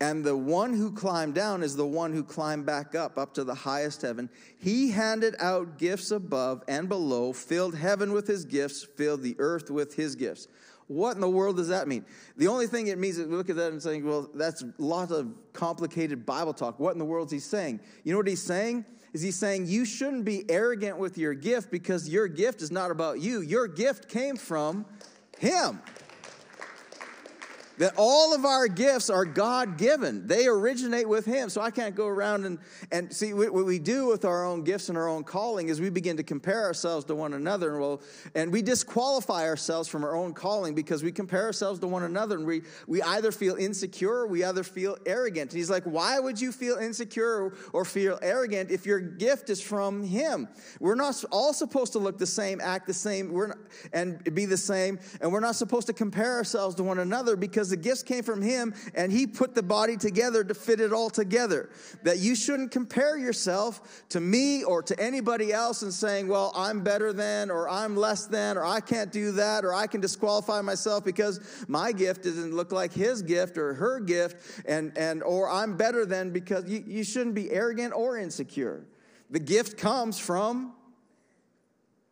And 0.00 0.22
the 0.22 0.36
one 0.36 0.74
who 0.74 0.92
climbed 0.92 1.34
down 1.34 1.62
is 1.62 1.74
the 1.74 1.86
one 1.86 2.12
who 2.12 2.22
climbed 2.22 2.66
back 2.66 2.94
up, 2.94 3.16
up 3.16 3.32
to 3.34 3.44
the 3.44 3.54
highest 3.54 4.02
heaven. 4.02 4.28
He 4.58 4.90
handed 4.90 5.34
out 5.38 5.78
gifts 5.78 6.10
above 6.10 6.62
and 6.68 6.86
below, 6.86 7.32
filled 7.32 7.74
heaven 7.74 8.12
with 8.12 8.26
his 8.26 8.44
gifts, 8.44 8.84
filled 8.84 9.22
the 9.22 9.36
earth 9.38 9.70
with 9.70 9.94
his 9.94 10.14
gifts. 10.14 10.48
What 10.88 11.14
in 11.14 11.20
the 11.20 11.30
world 11.30 11.56
does 11.56 11.68
that 11.68 11.88
mean? 11.88 12.04
The 12.36 12.46
only 12.46 12.66
thing 12.66 12.88
it 12.88 12.98
means 12.98 13.18
is 13.18 13.26
look 13.26 13.48
at 13.48 13.56
that 13.56 13.72
and 13.72 13.82
saying, 13.82 14.06
well, 14.06 14.30
that's 14.34 14.62
lots 14.78 15.10
of 15.12 15.32
complicated 15.52 16.26
Bible 16.26 16.52
talk. 16.52 16.78
What 16.78 16.92
in 16.92 16.98
the 16.98 17.04
world 17.04 17.28
is 17.28 17.32
he 17.32 17.38
saying? 17.38 17.80
You 18.04 18.12
know 18.12 18.18
what 18.18 18.28
he's 18.28 18.42
saying? 18.42 18.84
Is 19.14 19.22
he 19.22 19.30
saying 19.30 19.66
you 19.66 19.86
shouldn't 19.86 20.26
be 20.26 20.48
arrogant 20.50 20.98
with 20.98 21.16
your 21.16 21.32
gift 21.32 21.70
because 21.70 22.08
your 22.08 22.28
gift 22.28 22.60
is 22.60 22.70
not 22.70 22.90
about 22.90 23.20
you. 23.20 23.40
Your 23.40 23.66
gift 23.66 24.08
came 24.08 24.36
from 24.36 24.84
him 25.38 25.80
that 27.78 27.94
all 27.96 28.34
of 28.34 28.44
our 28.44 28.68
gifts 28.68 29.10
are 29.10 29.24
God 29.24 29.76
given. 29.76 30.26
They 30.26 30.46
originate 30.46 31.08
with 31.08 31.24
Him. 31.24 31.48
So 31.48 31.60
I 31.60 31.70
can't 31.70 31.94
go 31.94 32.06
around 32.06 32.44
and, 32.44 32.58
and 32.90 33.12
see 33.12 33.34
what 33.34 33.52
we 33.52 33.78
do 33.78 34.06
with 34.06 34.24
our 34.24 34.44
own 34.44 34.64
gifts 34.64 34.88
and 34.88 34.96
our 34.96 35.08
own 35.08 35.24
calling 35.24 35.68
is 35.68 35.80
we 35.80 35.90
begin 35.90 36.16
to 36.16 36.22
compare 36.22 36.64
ourselves 36.64 37.04
to 37.06 37.14
one 37.14 37.34
another. 37.34 37.72
And, 37.72 37.80
well, 37.80 38.00
and 38.34 38.52
we 38.52 38.62
disqualify 38.62 39.46
ourselves 39.46 39.88
from 39.88 40.04
our 40.04 40.14
own 40.14 40.32
calling 40.32 40.74
because 40.74 41.02
we 41.02 41.12
compare 41.12 41.44
ourselves 41.44 41.78
to 41.80 41.86
one 41.86 42.02
another 42.02 42.36
and 42.36 42.46
we, 42.46 42.62
we 42.86 43.02
either 43.02 43.32
feel 43.32 43.56
insecure 43.56 44.20
or 44.20 44.26
we 44.26 44.44
either 44.44 44.62
feel 44.62 44.96
arrogant. 45.06 45.52
And 45.52 45.58
He's 45.58 45.70
like, 45.70 45.84
why 45.84 46.18
would 46.18 46.40
you 46.40 46.52
feel 46.52 46.76
insecure 46.76 47.52
or 47.72 47.84
feel 47.84 48.18
arrogant 48.22 48.70
if 48.70 48.86
your 48.86 49.00
gift 49.00 49.50
is 49.50 49.60
from 49.60 50.02
Him? 50.02 50.48
We're 50.80 50.94
not 50.94 51.22
all 51.30 51.52
supposed 51.52 51.92
to 51.92 51.98
look 51.98 52.18
the 52.18 52.26
same, 52.26 52.60
act 52.60 52.86
the 52.86 52.94
same, 52.94 53.32
we're 53.32 53.48
not, 53.48 53.58
and 53.92 54.34
be 54.34 54.46
the 54.46 54.56
same. 54.56 54.98
And 55.20 55.30
we're 55.30 55.40
not 55.40 55.56
supposed 55.56 55.86
to 55.88 55.92
compare 55.92 56.36
ourselves 56.36 56.74
to 56.76 56.82
one 56.82 56.98
another 56.98 57.36
because 57.36 57.65
because 57.66 57.70
the 57.70 57.88
gifts 57.88 58.02
came 58.02 58.22
from 58.22 58.42
him 58.42 58.74
and 58.94 59.10
he 59.10 59.26
put 59.26 59.54
the 59.54 59.62
body 59.62 59.96
together 59.96 60.44
to 60.44 60.54
fit 60.54 60.80
it 60.80 60.92
all 60.92 61.10
together. 61.10 61.70
That 62.04 62.18
you 62.18 62.36
shouldn't 62.36 62.70
compare 62.70 63.18
yourself 63.18 64.04
to 64.10 64.20
me 64.20 64.62
or 64.62 64.82
to 64.82 64.98
anybody 65.00 65.52
else 65.52 65.82
and 65.82 65.92
saying, 65.92 66.28
well, 66.28 66.52
I'm 66.54 66.82
better 66.82 67.12
than, 67.12 67.50
or 67.50 67.68
I'm 67.68 67.96
less 67.96 68.26
than, 68.26 68.56
or 68.56 68.64
I 68.64 68.80
can't 68.80 69.10
do 69.10 69.32
that, 69.32 69.64
or 69.64 69.74
I 69.74 69.86
can 69.86 70.00
disqualify 70.00 70.60
myself 70.60 71.04
because 71.04 71.40
my 71.66 71.92
gift 71.92 72.22
doesn't 72.22 72.54
look 72.54 72.70
like 72.70 72.92
his 72.92 73.22
gift 73.22 73.58
or 73.58 73.74
her 73.74 74.00
gift, 74.00 74.64
and, 74.66 74.96
and 74.96 75.22
or 75.22 75.50
I'm 75.50 75.76
better 75.76 76.06
than 76.06 76.30
because 76.30 76.68
you, 76.68 76.84
you 76.86 77.02
shouldn't 77.02 77.34
be 77.34 77.50
arrogant 77.50 77.94
or 77.94 78.16
insecure. 78.16 78.84
The 79.30 79.40
gift 79.40 79.76
comes 79.76 80.18
from 80.18 80.72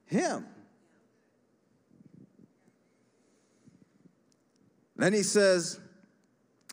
him. 0.07 0.47
Then 4.97 5.13
he 5.13 5.23
says, 5.23 5.81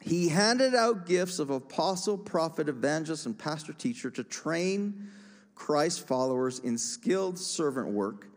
He 0.01 0.29
handed 0.29 0.75
out 0.75 1.05
gifts 1.05 1.39
of 1.39 1.49
apostle, 1.49 2.17
prophet, 2.17 2.69
evangelist, 2.69 3.25
and 3.25 3.37
pastor 3.37 3.73
teacher 3.73 4.11
to 4.11 4.23
train 4.23 5.09
Christ's 5.55 5.99
followers 5.99 6.59
in 6.59 6.77
skilled 6.77 7.37
servant 7.37 7.89
work, 7.89 8.27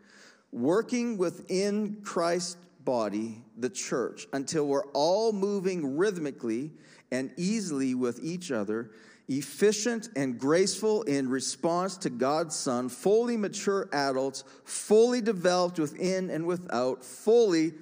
working 0.52 1.16
within 1.18 1.98
Christ's 2.02 2.56
body, 2.84 3.42
the 3.56 3.70
church, 3.70 4.26
until 4.32 4.66
we're 4.66 4.86
all 4.92 5.32
moving 5.32 5.96
rhythmically 5.96 6.70
and 7.10 7.30
easily 7.36 7.94
with 7.94 8.20
each 8.22 8.50
other, 8.50 8.90
efficient 9.28 10.10
and 10.16 10.38
graceful 10.38 11.02
in 11.04 11.28
response 11.28 11.96
to 11.96 12.10
God's 12.10 12.54
Son, 12.54 12.88
fully 12.90 13.36
mature 13.38 13.88
adults, 13.92 14.44
fully 14.64 15.22
developed 15.22 15.78
within 15.78 16.28
and 16.28 16.46
without, 16.46 17.02
fully 17.02 17.72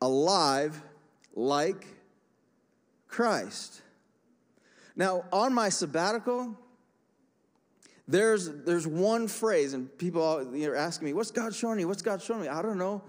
alive 0.00 0.82
like 1.34 1.86
Christ. 3.08 3.82
Now, 4.96 5.24
on 5.32 5.54
my 5.54 5.68
sabbatical, 5.68 6.56
there's, 8.06 8.50
there's 8.64 8.86
one 8.86 9.28
phrase, 9.28 9.72
and 9.72 9.96
people 9.98 10.22
are 10.22 10.76
asking 10.76 11.06
me, 11.06 11.12
What's 11.12 11.30
God 11.30 11.54
showing 11.54 11.78
you? 11.78 11.88
What's 11.88 12.02
God 12.02 12.20
showing 12.20 12.42
me? 12.42 12.48
I 12.48 12.60
don't 12.60 12.78
know. 12.78 13.02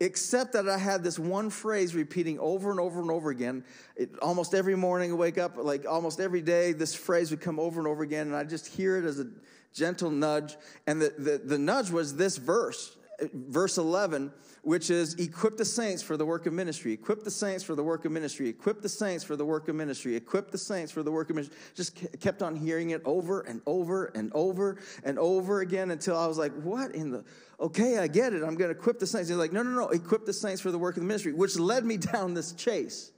Except 0.00 0.52
that 0.52 0.68
I 0.68 0.76
had 0.76 1.02
this 1.02 1.18
one 1.18 1.48
phrase 1.48 1.94
repeating 1.94 2.38
over 2.38 2.70
and 2.70 2.78
over 2.78 3.00
and 3.00 3.10
over 3.10 3.30
again. 3.30 3.64
It, 3.96 4.10
almost 4.20 4.54
every 4.54 4.76
morning 4.76 5.12
I 5.12 5.14
wake 5.14 5.38
up, 5.38 5.56
like 5.56 5.86
almost 5.86 6.20
every 6.20 6.42
day, 6.42 6.72
this 6.72 6.94
phrase 6.94 7.30
would 7.30 7.40
come 7.40 7.58
over 7.58 7.80
and 7.80 7.88
over 7.88 8.02
again, 8.02 8.26
and 8.26 8.36
I 8.36 8.44
just 8.44 8.66
hear 8.66 8.98
it 8.98 9.06
as 9.06 9.20
a 9.20 9.26
gentle 9.72 10.10
nudge. 10.10 10.56
And 10.86 11.00
the, 11.00 11.14
the, 11.16 11.38
the 11.38 11.58
nudge 11.58 11.90
was 11.90 12.16
this 12.16 12.36
verse, 12.36 12.96
verse 13.32 13.78
11 13.78 14.32
which 14.66 14.90
is 14.90 15.14
equip 15.14 15.56
the 15.56 15.64
saints 15.64 16.02
for 16.02 16.16
the 16.16 16.26
work 16.26 16.44
of 16.44 16.52
ministry, 16.52 16.92
equip 16.92 17.22
the 17.22 17.30
saints 17.30 17.62
for 17.62 17.76
the 17.76 17.84
work 17.84 18.04
of 18.04 18.10
ministry, 18.10 18.48
equip 18.48 18.82
the 18.82 18.88
saints 18.88 19.22
for 19.22 19.36
the 19.36 19.44
work 19.44 19.68
of 19.68 19.76
ministry, 19.76 20.16
equip 20.16 20.50
the 20.50 20.58
saints 20.58 20.90
for 20.90 21.04
the 21.04 21.12
work 21.12 21.30
of 21.30 21.36
ministry. 21.36 21.56
Just 21.76 21.96
kept 22.18 22.42
on 22.42 22.56
hearing 22.56 22.90
it 22.90 23.00
over 23.04 23.42
and 23.42 23.62
over 23.64 24.06
and 24.16 24.32
over 24.34 24.78
and 25.04 25.20
over 25.20 25.60
again 25.60 25.92
until 25.92 26.18
I 26.18 26.26
was 26.26 26.36
like, 26.36 26.52
what 26.62 26.96
in 26.96 27.12
the, 27.12 27.24
okay, 27.60 27.98
I 27.98 28.08
get 28.08 28.32
it. 28.32 28.42
I'm 28.42 28.56
going 28.56 28.74
to 28.74 28.76
equip 28.76 28.98
the 28.98 29.06
saints. 29.06 29.28
He's 29.28 29.38
like, 29.38 29.52
no, 29.52 29.62
no, 29.62 29.70
no, 29.70 29.88
equip 29.90 30.26
the 30.26 30.32
saints 30.32 30.60
for 30.60 30.72
the 30.72 30.78
work 30.78 30.96
of 30.96 31.02
the 31.02 31.06
ministry, 31.06 31.32
which 31.32 31.56
led 31.56 31.84
me 31.84 31.96
down 32.12 32.34
this 32.34 32.50
chase 32.50 33.12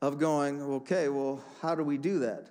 of 0.00 0.18
going, 0.18 0.62
okay, 0.62 1.10
well, 1.10 1.44
how 1.60 1.74
do 1.74 1.84
we 1.84 1.98
do 1.98 2.20
that? 2.20 2.46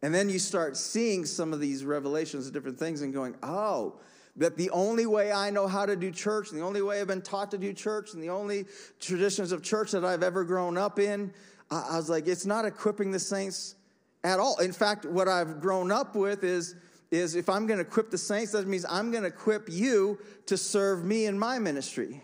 And 0.00 0.14
then 0.14 0.30
you 0.30 0.38
start 0.38 0.78
seeing 0.78 1.26
some 1.26 1.52
of 1.52 1.60
these 1.60 1.84
revelations 1.84 2.46
of 2.46 2.54
different 2.54 2.78
things 2.78 3.02
and 3.02 3.12
going, 3.12 3.34
oh, 3.42 4.00
that 4.36 4.56
the 4.56 4.70
only 4.70 5.06
way 5.06 5.32
I 5.32 5.50
know 5.50 5.66
how 5.66 5.86
to 5.86 5.96
do 5.96 6.10
church, 6.10 6.50
and 6.50 6.60
the 6.60 6.64
only 6.64 6.82
way 6.82 7.00
I've 7.00 7.06
been 7.06 7.22
taught 7.22 7.50
to 7.50 7.58
do 7.58 7.72
church, 7.72 8.14
and 8.14 8.22
the 8.22 8.30
only 8.30 8.66
traditions 9.00 9.52
of 9.52 9.62
church 9.62 9.92
that 9.92 10.04
I've 10.04 10.22
ever 10.22 10.44
grown 10.44 10.78
up 10.78 10.98
in, 10.98 11.32
I, 11.70 11.96
was 11.96 12.08
like, 12.08 12.26
it's 12.26 12.46
not 12.46 12.64
equipping 12.64 13.10
the 13.10 13.18
saints 13.18 13.76
at 14.24 14.38
all. 14.38 14.58
In 14.58 14.72
fact, 14.72 15.04
what 15.04 15.28
I've 15.28 15.60
grown 15.60 15.92
up 15.92 16.14
with 16.14 16.44
is, 16.44 16.74
is 17.10 17.34
if 17.34 17.48
I'm 17.48 17.66
going 17.66 17.78
to 17.78 17.86
equip 17.86 18.10
the 18.10 18.18
saints, 18.18 18.52
that 18.52 18.66
means 18.66 18.86
I'm 18.88 19.10
going 19.10 19.22
to 19.22 19.28
equip 19.28 19.68
you 19.70 20.18
to 20.46 20.56
serve 20.56 21.04
me 21.04 21.26
in 21.26 21.38
my 21.38 21.58
ministry. 21.58 22.22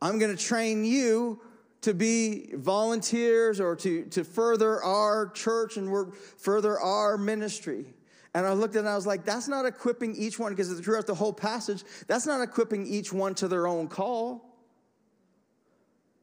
I'm 0.00 0.18
going 0.18 0.34
to 0.34 0.42
train 0.42 0.84
you 0.84 1.40
to 1.82 1.94
be 1.94 2.50
volunteers 2.54 3.60
or 3.60 3.76
to, 3.76 4.04
to 4.06 4.24
further 4.24 4.82
our 4.82 5.28
church 5.30 5.76
and 5.76 6.14
further 6.14 6.78
our 6.78 7.18
ministry. 7.18 7.86
And 8.34 8.46
I 8.46 8.52
looked 8.52 8.74
at 8.74 8.78
it 8.78 8.80
and 8.80 8.88
I 8.88 8.96
was 8.96 9.06
like, 9.06 9.24
that's 9.24 9.48
not 9.48 9.66
equipping 9.66 10.14
each 10.16 10.38
one, 10.38 10.52
because 10.52 10.80
throughout 10.80 11.06
the 11.06 11.14
whole 11.14 11.32
passage, 11.32 11.84
that's 12.06 12.26
not 12.26 12.40
equipping 12.40 12.86
each 12.86 13.12
one 13.12 13.34
to 13.36 13.48
their 13.48 13.66
own 13.66 13.88
call. 13.88 14.56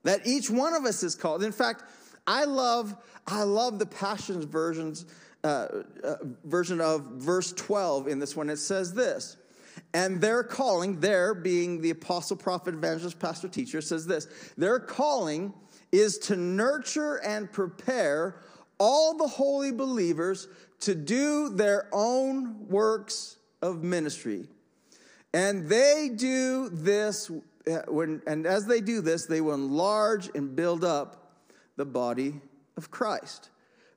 That 0.03 0.25
each 0.25 0.49
one 0.49 0.73
of 0.73 0.85
us 0.85 1.03
is 1.03 1.13
called. 1.13 1.43
In 1.43 1.51
fact, 1.51 1.83
I 2.25 2.45
love, 2.45 2.95
I 3.27 3.43
love 3.43 3.79
the 3.79 3.85
Passions 3.85 4.45
versions, 4.45 5.05
uh, 5.43 5.67
uh, 6.03 6.15
version 6.45 6.81
of 6.81 7.01
verse 7.17 7.53
12 7.53 8.07
in 8.07 8.19
this 8.19 8.35
one. 8.35 8.49
It 8.49 8.57
says 8.57 8.93
this, 8.93 9.37
and 9.93 10.19
their 10.19 10.43
calling, 10.43 10.99
their 10.99 11.33
being 11.33 11.81
the 11.81 11.91
apostle, 11.91 12.37
prophet, 12.37 12.73
evangelist, 12.73 13.19
pastor, 13.19 13.47
teacher, 13.47 13.81
says 13.81 14.05
this 14.05 14.27
their 14.57 14.79
calling 14.79 15.53
is 15.91 16.17
to 16.19 16.35
nurture 16.35 17.15
and 17.17 17.51
prepare 17.51 18.41
all 18.79 19.17
the 19.17 19.27
holy 19.27 19.71
believers 19.71 20.47
to 20.81 20.95
do 20.95 21.49
their 21.49 21.87
own 21.91 22.67
works 22.67 23.37
of 23.61 23.83
ministry. 23.83 24.47
And 25.33 25.67
they 25.67 26.09
do 26.15 26.69
this, 26.69 27.29
uh, 27.69 27.81
when, 27.87 28.21
and 28.25 28.45
as 28.45 28.65
they 28.65 28.81
do 28.81 29.01
this, 29.01 29.25
they 29.25 29.41
will 29.41 29.53
enlarge 29.53 30.29
and 30.33 30.55
build 30.55 30.83
up 30.83 31.35
the 31.75 31.85
body 31.85 32.41
of 32.77 32.89
Christ. 32.89 33.49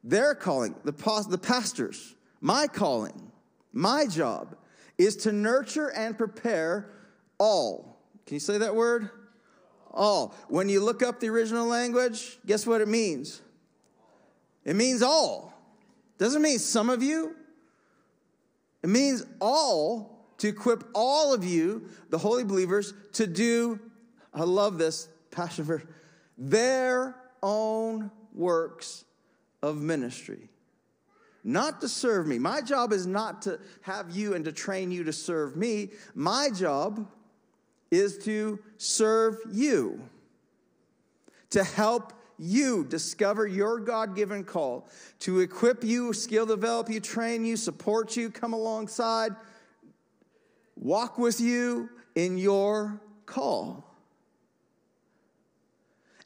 Their 0.04 0.34
calling, 0.34 0.74
the, 0.84 0.92
the 1.28 1.38
pastors, 1.38 2.14
my 2.40 2.66
calling, 2.66 3.30
my 3.72 4.06
job 4.06 4.56
is 4.98 5.16
to 5.18 5.32
nurture 5.32 5.88
and 5.88 6.18
prepare 6.18 6.90
all. 7.38 8.00
Can 8.26 8.34
you 8.34 8.40
say 8.40 8.58
that 8.58 8.74
word? 8.74 9.10
All. 9.90 10.34
When 10.48 10.68
you 10.68 10.82
look 10.82 11.02
up 11.02 11.20
the 11.20 11.28
original 11.28 11.66
language, 11.66 12.38
guess 12.46 12.66
what 12.66 12.80
it 12.80 12.88
means? 12.88 13.40
It 14.64 14.76
means 14.76 15.02
all. 15.02 15.51
Doesn't 16.18 16.42
mean 16.42 16.58
some 16.58 16.90
of 16.90 17.02
you. 17.02 17.34
It 18.82 18.88
means 18.88 19.24
all 19.40 20.12
to 20.38 20.48
equip 20.48 20.84
all 20.94 21.32
of 21.32 21.44
you, 21.44 21.88
the 22.10 22.18
holy 22.18 22.44
believers, 22.44 22.94
to 23.12 23.26
do, 23.26 23.78
I 24.34 24.42
love 24.42 24.78
this 24.78 25.08
passion 25.30 25.64
verse, 25.64 25.84
their 26.36 27.16
own 27.42 28.10
works 28.34 29.04
of 29.62 29.76
ministry. 29.76 30.48
Not 31.44 31.80
to 31.80 31.88
serve 31.88 32.26
me. 32.26 32.38
My 32.38 32.60
job 32.60 32.92
is 32.92 33.06
not 33.06 33.42
to 33.42 33.58
have 33.82 34.10
you 34.10 34.34
and 34.34 34.44
to 34.44 34.52
train 34.52 34.90
you 34.92 35.04
to 35.04 35.12
serve 35.12 35.56
me. 35.56 35.90
My 36.14 36.50
job 36.50 37.08
is 37.90 38.18
to 38.18 38.58
serve 38.78 39.38
you, 39.50 40.00
to 41.50 41.62
help 41.62 42.12
you 42.42 42.84
discover 42.84 43.46
your 43.46 43.78
God 43.78 44.16
given 44.16 44.42
call, 44.42 44.88
to 45.20 45.38
equip 45.38 45.84
you, 45.84 46.12
skill 46.12 46.44
develop 46.44 46.90
you, 46.90 46.98
train 46.98 47.44
you, 47.44 47.56
support 47.56 48.16
you, 48.16 48.30
come 48.30 48.52
alongside, 48.52 49.30
walk 50.74 51.18
with 51.18 51.40
you 51.40 51.88
in 52.16 52.36
your 52.36 53.00
call. 53.26 53.84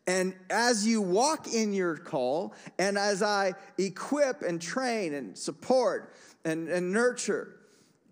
And 0.06 0.34
as 0.48 0.86
you 0.86 1.02
walk 1.02 1.52
in 1.52 1.74
your 1.74 1.96
call, 1.96 2.54
and 2.78 2.96
as 2.96 3.22
I 3.22 3.52
equip 3.76 4.40
and 4.40 4.62
train 4.62 5.12
and 5.12 5.36
support 5.36 6.14
and, 6.46 6.68
and 6.68 6.92
nurture, 6.92 7.56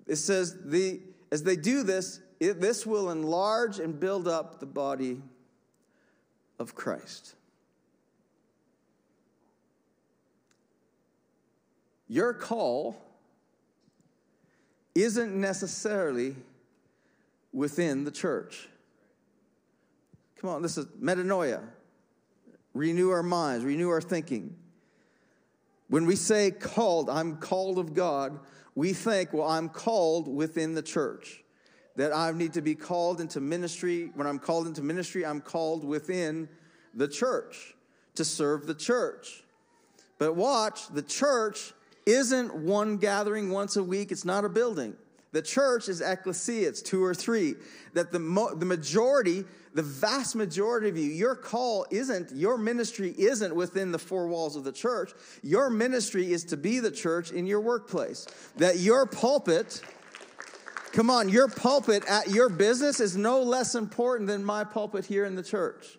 it 0.06 0.16
says, 0.16 0.58
the, 0.62 1.00
as 1.32 1.42
they 1.42 1.56
do 1.56 1.82
this, 1.82 2.20
it, 2.38 2.60
this 2.60 2.84
will 2.84 3.10
enlarge 3.10 3.78
and 3.78 3.98
build 3.98 4.28
up 4.28 4.60
the 4.60 4.66
body 4.66 5.22
of 6.58 6.74
Christ. 6.74 7.36
Your 12.08 12.34
call 12.34 12.96
isn't 14.94 15.34
necessarily 15.34 16.36
within 17.52 18.04
the 18.04 18.10
church. 18.10 18.68
Come 20.36 20.50
on, 20.50 20.62
this 20.62 20.76
is 20.76 20.86
metanoia 21.00 21.62
renew 22.74 23.10
our 23.10 23.22
minds, 23.22 23.64
renew 23.64 23.88
our 23.88 24.00
thinking. 24.00 24.54
When 25.88 26.06
we 26.06 26.16
say 26.16 26.50
called, 26.50 27.08
I'm 27.08 27.36
called 27.36 27.78
of 27.78 27.94
God, 27.94 28.38
we 28.74 28.92
think, 28.92 29.32
well, 29.32 29.48
I'm 29.48 29.68
called 29.68 30.26
within 30.26 30.74
the 30.74 30.82
church. 30.82 31.42
That 31.96 32.12
I 32.14 32.32
need 32.32 32.54
to 32.54 32.62
be 32.62 32.74
called 32.74 33.20
into 33.20 33.40
ministry. 33.40 34.10
When 34.14 34.26
I'm 34.26 34.40
called 34.40 34.66
into 34.66 34.82
ministry, 34.82 35.24
I'm 35.24 35.40
called 35.40 35.84
within 35.84 36.48
the 36.92 37.06
church 37.06 37.76
to 38.16 38.24
serve 38.24 38.66
the 38.66 38.74
church. 38.74 39.44
But 40.18 40.34
watch, 40.34 40.88
the 40.88 41.02
church 41.02 41.72
isn't 42.06 42.54
one 42.54 42.96
gathering 42.96 43.50
once 43.50 43.76
a 43.76 43.82
week, 43.82 44.12
it's 44.12 44.24
not 44.24 44.44
a 44.44 44.48
building. 44.48 44.94
The 45.32 45.42
church 45.42 45.88
is 45.88 46.00
ecclesia, 46.00 46.68
it's 46.68 46.80
two 46.80 47.02
or 47.02 47.14
three. 47.14 47.54
That 47.94 48.12
the, 48.12 48.20
mo- 48.20 48.54
the 48.54 48.66
majority 48.66 49.44
the 49.74 49.82
vast 49.82 50.36
majority 50.36 50.88
of 50.88 50.96
you, 50.96 51.10
your 51.10 51.34
call 51.34 51.84
isn't, 51.90 52.30
your 52.32 52.56
ministry 52.56 53.12
isn't 53.18 53.54
within 53.54 53.90
the 53.90 53.98
four 53.98 54.28
walls 54.28 54.54
of 54.54 54.62
the 54.62 54.72
church. 54.72 55.12
Your 55.42 55.68
ministry 55.68 56.32
is 56.32 56.44
to 56.44 56.56
be 56.56 56.78
the 56.78 56.92
church 56.92 57.32
in 57.32 57.44
your 57.44 57.60
workplace. 57.60 58.26
That 58.56 58.78
your 58.78 59.04
pulpit, 59.04 59.82
come 60.92 61.10
on, 61.10 61.28
your 61.28 61.48
pulpit 61.48 62.04
at 62.08 62.30
your 62.30 62.48
business 62.48 63.00
is 63.00 63.16
no 63.16 63.42
less 63.42 63.74
important 63.74 64.28
than 64.28 64.44
my 64.44 64.62
pulpit 64.62 65.04
here 65.04 65.24
in 65.24 65.34
the 65.34 65.42
church. 65.42 65.98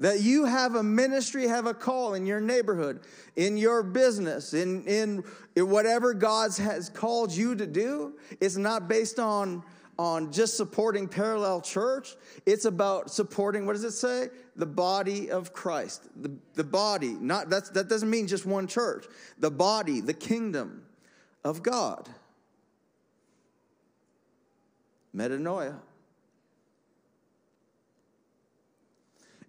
That 0.00 0.22
you 0.22 0.46
have 0.46 0.74
a 0.74 0.82
ministry, 0.82 1.46
have 1.46 1.66
a 1.66 1.74
call 1.74 2.14
in 2.14 2.26
your 2.26 2.40
neighborhood, 2.40 3.00
in 3.36 3.56
your 3.56 3.82
business, 3.82 4.54
in, 4.54 4.82
in, 4.84 5.22
in 5.54 5.68
whatever 5.68 6.14
God 6.14 6.56
has 6.56 6.88
called 6.88 7.30
you 7.30 7.54
to 7.54 7.66
do. 7.66 8.14
It's 8.40 8.56
not 8.56 8.88
based 8.88 9.18
on 9.20 9.62
on 10.00 10.32
just 10.32 10.56
supporting 10.56 11.06
parallel 11.06 11.60
church. 11.60 12.16
It's 12.46 12.64
about 12.64 13.10
supporting, 13.10 13.66
what 13.66 13.74
does 13.74 13.84
it 13.84 13.90
say? 13.90 14.28
The 14.56 14.64
body 14.64 15.30
of 15.30 15.52
Christ. 15.52 16.08
The, 16.16 16.34
the 16.54 16.64
body, 16.64 17.10
not 17.20 17.50
that's, 17.50 17.68
that 17.68 17.88
doesn't 17.88 18.08
mean 18.08 18.26
just 18.26 18.46
one 18.46 18.66
church. 18.66 19.04
The 19.38 19.50
body, 19.50 20.00
the 20.00 20.14
kingdom 20.14 20.84
of 21.44 21.62
God. 21.62 22.08
Metanoia. 25.14 25.76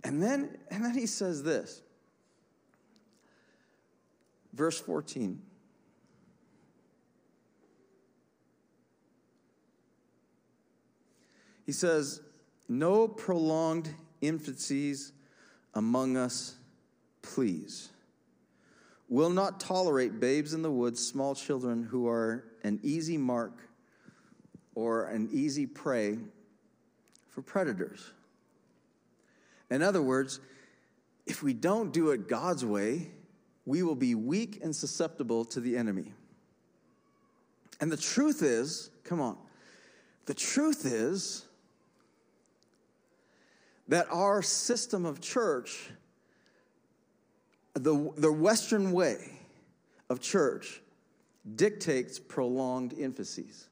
And 0.03 0.21
then, 0.21 0.57
and 0.69 0.83
then 0.83 0.93
he 0.97 1.05
says 1.05 1.43
this. 1.43 1.81
Verse 4.53 4.79
14. 4.79 5.41
He 11.65 11.71
says, 11.71 12.21
No 12.67 13.07
prolonged 13.07 13.93
infancies 14.21 15.11
among 15.73 16.17
us, 16.17 16.55
please. 17.21 17.89
Will 19.07 19.29
not 19.29 19.59
tolerate 19.59 20.19
babes 20.19 20.53
in 20.53 20.61
the 20.61 20.71
woods, 20.71 21.05
small 21.05 21.35
children 21.35 21.83
who 21.83 22.07
are 22.07 22.45
an 22.63 22.79
easy 22.81 23.17
mark 23.17 23.53
or 24.75 25.05
an 25.05 25.29
easy 25.31 25.65
prey 25.65 26.17
for 27.29 27.41
predators. 27.41 28.11
In 29.71 29.81
other 29.81 30.01
words, 30.01 30.39
if 31.25 31.41
we 31.41 31.53
don't 31.53 31.91
do 31.91 32.11
it 32.11 32.27
God's 32.27 32.63
way, 32.63 33.09
we 33.65 33.81
will 33.81 33.95
be 33.95 34.13
weak 34.13 34.59
and 34.61 34.75
susceptible 34.75 35.45
to 35.45 35.59
the 35.59 35.77
enemy. 35.77 36.13
And 37.79 37.91
the 37.91 37.97
truth 37.97 38.43
is, 38.43 38.91
come 39.03 39.21
on, 39.21 39.37
the 40.25 40.33
truth 40.33 40.85
is, 40.85 41.45
that 43.87 44.07
our 44.11 44.41
system 44.41 45.05
of 45.05 45.19
church, 45.19 45.89
the, 47.73 48.11
the 48.17 48.31
Western 48.31 48.91
way 48.91 49.39
of 50.09 50.19
church, 50.19 50.81
dictates 51.55 52.19
prolonged 52.19 52.93
emphases. 52.99 53.69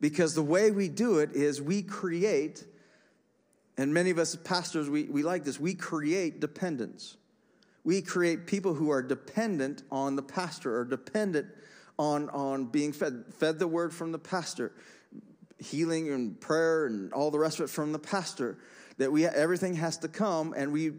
Because 0.00 0.34
the 0.34 0.42
way 0.42 0.70
we 0.70 0.88
do 0.88 1.18
it 1.18 1.32
is 1.32 1.60
we 1.60 1.82
create, 1.82 2.64
and 3.78 3.94
many 3.94 4.10
of 4.10 4.18
us 4.18 4.34
pastors, 4.34 4.90
we, 4.90 5.04
we 5.04 5.22
like 5.22 5.44
this, 5.44 5.58
we 5.58 5.72
create 5.72 6.40
dependence. 6.40 7.16
We 7.84 8.02
create 8.02 8.46
people 8.46 8.74
who 8.74 8.90
are 8.90 9.00
dependent 9.00 9.84
on 9.90 10.16
the 10.16 10.22
pastor 10.22 10.76
or 10.76 10.84
dependent 10.84 11.46
on, 11.96 12.28
on 12.30 12.66
being 12.66 12.92
fed, 12.92 13.24
fed 13.30 13.60
the 13.60 13.68
word 13.68 13.94
from 13.94 14.10
the 14.10 14.18
pastor, 14.18 14.72
healing 15.58 16.10
and 16.10 16.38
prayer 16.40 16.86
and 16.86 17.12
all 17.12 17.30
the 17.30 17.38
rest 17.38 17.60
of 17.60 17.66
it 17.66 17.70
from 17.70 17.92
the 17.92 17.98
pastor. 17.98 18.58
That 18.98 19.12
we 19.12 19.26
everything 19.26 19.74
has 19.74 19.96
to 19.98 20.08
come, 20.08 20.54
and 20.56 20.72
we 20.72 20.90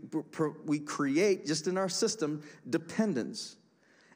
we 0.65 0.79
create 0.79 1.45
just 1.45 1.67
in 1.67 1.77
our 1.77 1.89
system 1.89 2.41
dependence. 2.69 3.57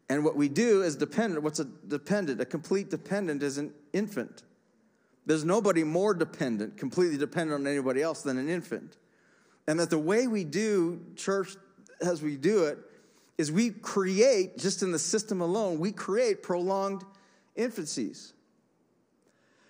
And 0.07 0.23
what 0.23 0.37
we 0.37 0.47
do 0.47 0.83
is 0.83 0.95
dependent. 0.95 1.43
What's 1.43 1.59
a 1.59 1.65
dependent? 1.65 2.39
A 2.39 2.45
complete 2.45 2.89
dependent 2.89 3.43
is 3.43 3.57
an 3.57 3.73
infant. 3.91 4.43
There's 5.25 5.45
nobody 5.45 5.83
more 5.83 6.13
dependent, 6.13 6.77
completely 6.77 7.17
dependent 7.17 7.61
on 7.61 7.67
anybody 7.67 8.01
else 8.01 8.21
than 8.21 8.37
an 8.37 8.49
infant. 8.49 8.97
And 9.67 9.79
that 9.79 9.89
the 9.89 9.99
way 9.99 10.27
we 10.27 10.43
do 10.43 11.01
church 11.15 11.55
as 12.01 12.21
we 12.21 12.35
do 12.35 12.65
it 12.65 12.77
is 13.37 13.51
we 13.51 13.69
create, 13.69 14.57
just 14.57 14.83
in 14.83 14.91
the 14.91 14.99
system 14.99 15.41
alone, 15.41 15.79
we 15.79 15.91
create 15.91 16.43
prolonged 16.43 17.03
infancies. 17.57 18.33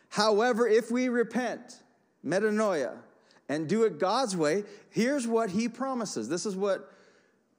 However, 0.09 0.67
if 0.67 0.91
we 0.91 1.09
repent, 1.09 1.81
metanoia, 2.25 2.97
and 3.49 3.67
do 3.67 3.83
it 3.83 3.99
God's 3.99 4.35
way, 4.35 4.63
here's 4.89 5.27
what 5.27 5.49
he 5.49 5.69
promises. 5.69 6.27
This 6.27 6.45
is 6.45 6.55
what 6.55 6.91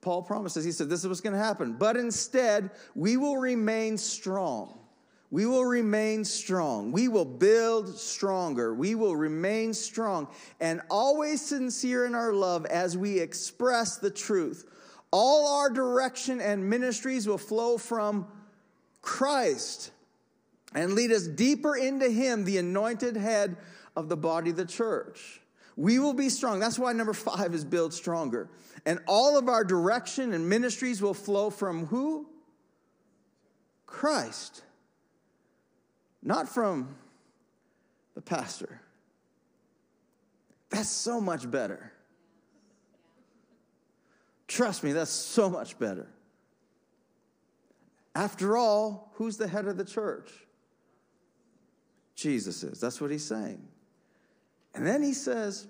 Paul 0.01 0.23
promises. 0.23 0.65
He 0.65 0.73
said, 0.73 0.89
This 0.89 1.01
is 1.01 1.09
what's 1.09 1.21
going 1.21 1.33
to 1.33 1.39
happen. 1.39 1.75
But 1.75 1.97
instead, 1.97 2.71
we 2.95 3.17
will 3.17 3.37
remain 3.39 3.97
strong. 3.97 4.79
We 5.35 5.47
will 5.47 5.65
remain 5.65 6.25
strong. 6.25 6.93
We 6.93 7.09
will 7.09 7.25
build 7.25 7.99
stronger. 7.99 8.73
We 8.73 8.95
will 8.95 9.17
remain 9.17 9.75
strong 9.75 10.29
and 10.61 10.81
always 10.89 11.45
sincere 11.45 12.07
in 12.07 12.15
our 12.15 12.33
love 12.33 12.67
as 12.67 12.97
we 12.97 13.19
express 13.19 13.97
the 13.97 14.13
truth. 14.13 14.65
All 15.11 15.59
our 15.59 15.71
direction 15.71 16.41
and 16.41 16.71
ministries 16.71 17.27
will 17.27 17.39
flow 17.39 17.79
from 17.79 18.29
Christ 19.03 19.91
and 20.73 20.93
lead 20.93 21.11
us 21.11 21.27
deeper 21.27 21.75
into 21.75 22.09
Him, 22.09 22.45
the 22.45 22.59
anointed 22.59 23.17
head 23.17 23.57
of 23.97 24.09
the 24.09 24.17
body 24.17 24.51
of 24.51 24.57
the 24.57 24.65
church. 24.65 25.41
We 25.75 25.99
will 25.99 26.15
be 26.15 26.29
strong. 26.29 26.61
That's 26.61 26.79
why 26.79 26.93
number 26.93 27.13
five 27.13 27.55
is 27.55 27.65
build 27.65 27.93
stronger. 27.93 28.51
And 28.87 29.01
all 29.09 29.37
of 29.37 29.49
our 29.49 29.65
direction 29.65 30.33
and 30.33 30.49
ministries 30.49 31.03
will 31.03 31.13
flow 31.13 31.51
from 31.51 31.87
who? 31.87 32.29
Christ 33.85 34.63
not 36.25 36.49
from 36.49 36.97
the 38.15 38.23
pastor. 38.23 38.81
That's 40.71 40.89
so 40.89 41.21
much 41.21 41.49
better. 41.49 41.93
Trust 44.49 44.83
me, 44.83 44.93
that's 44.93 45.11
so 45.11 45.49
much 45.49 45.79
better. 45.79 46.09
After 48.15 48.57
all, 48.57 49.13
who's 49.15 49.37
the 49.37 49.49
head 49.49 49.67
of 49.67 49.77
the 49.77 49.85
church? 49.85 50.31
Jesus 52.15 52.63
is. 52.63 52.81
That's 52.81 53.01
what 53.01 53.11
he's 53.11 53.25
saying. 53.25 53.61
And 54.75 54.87
then 54.87 55.03
he 55.03 55.13
says, 55.13 55.67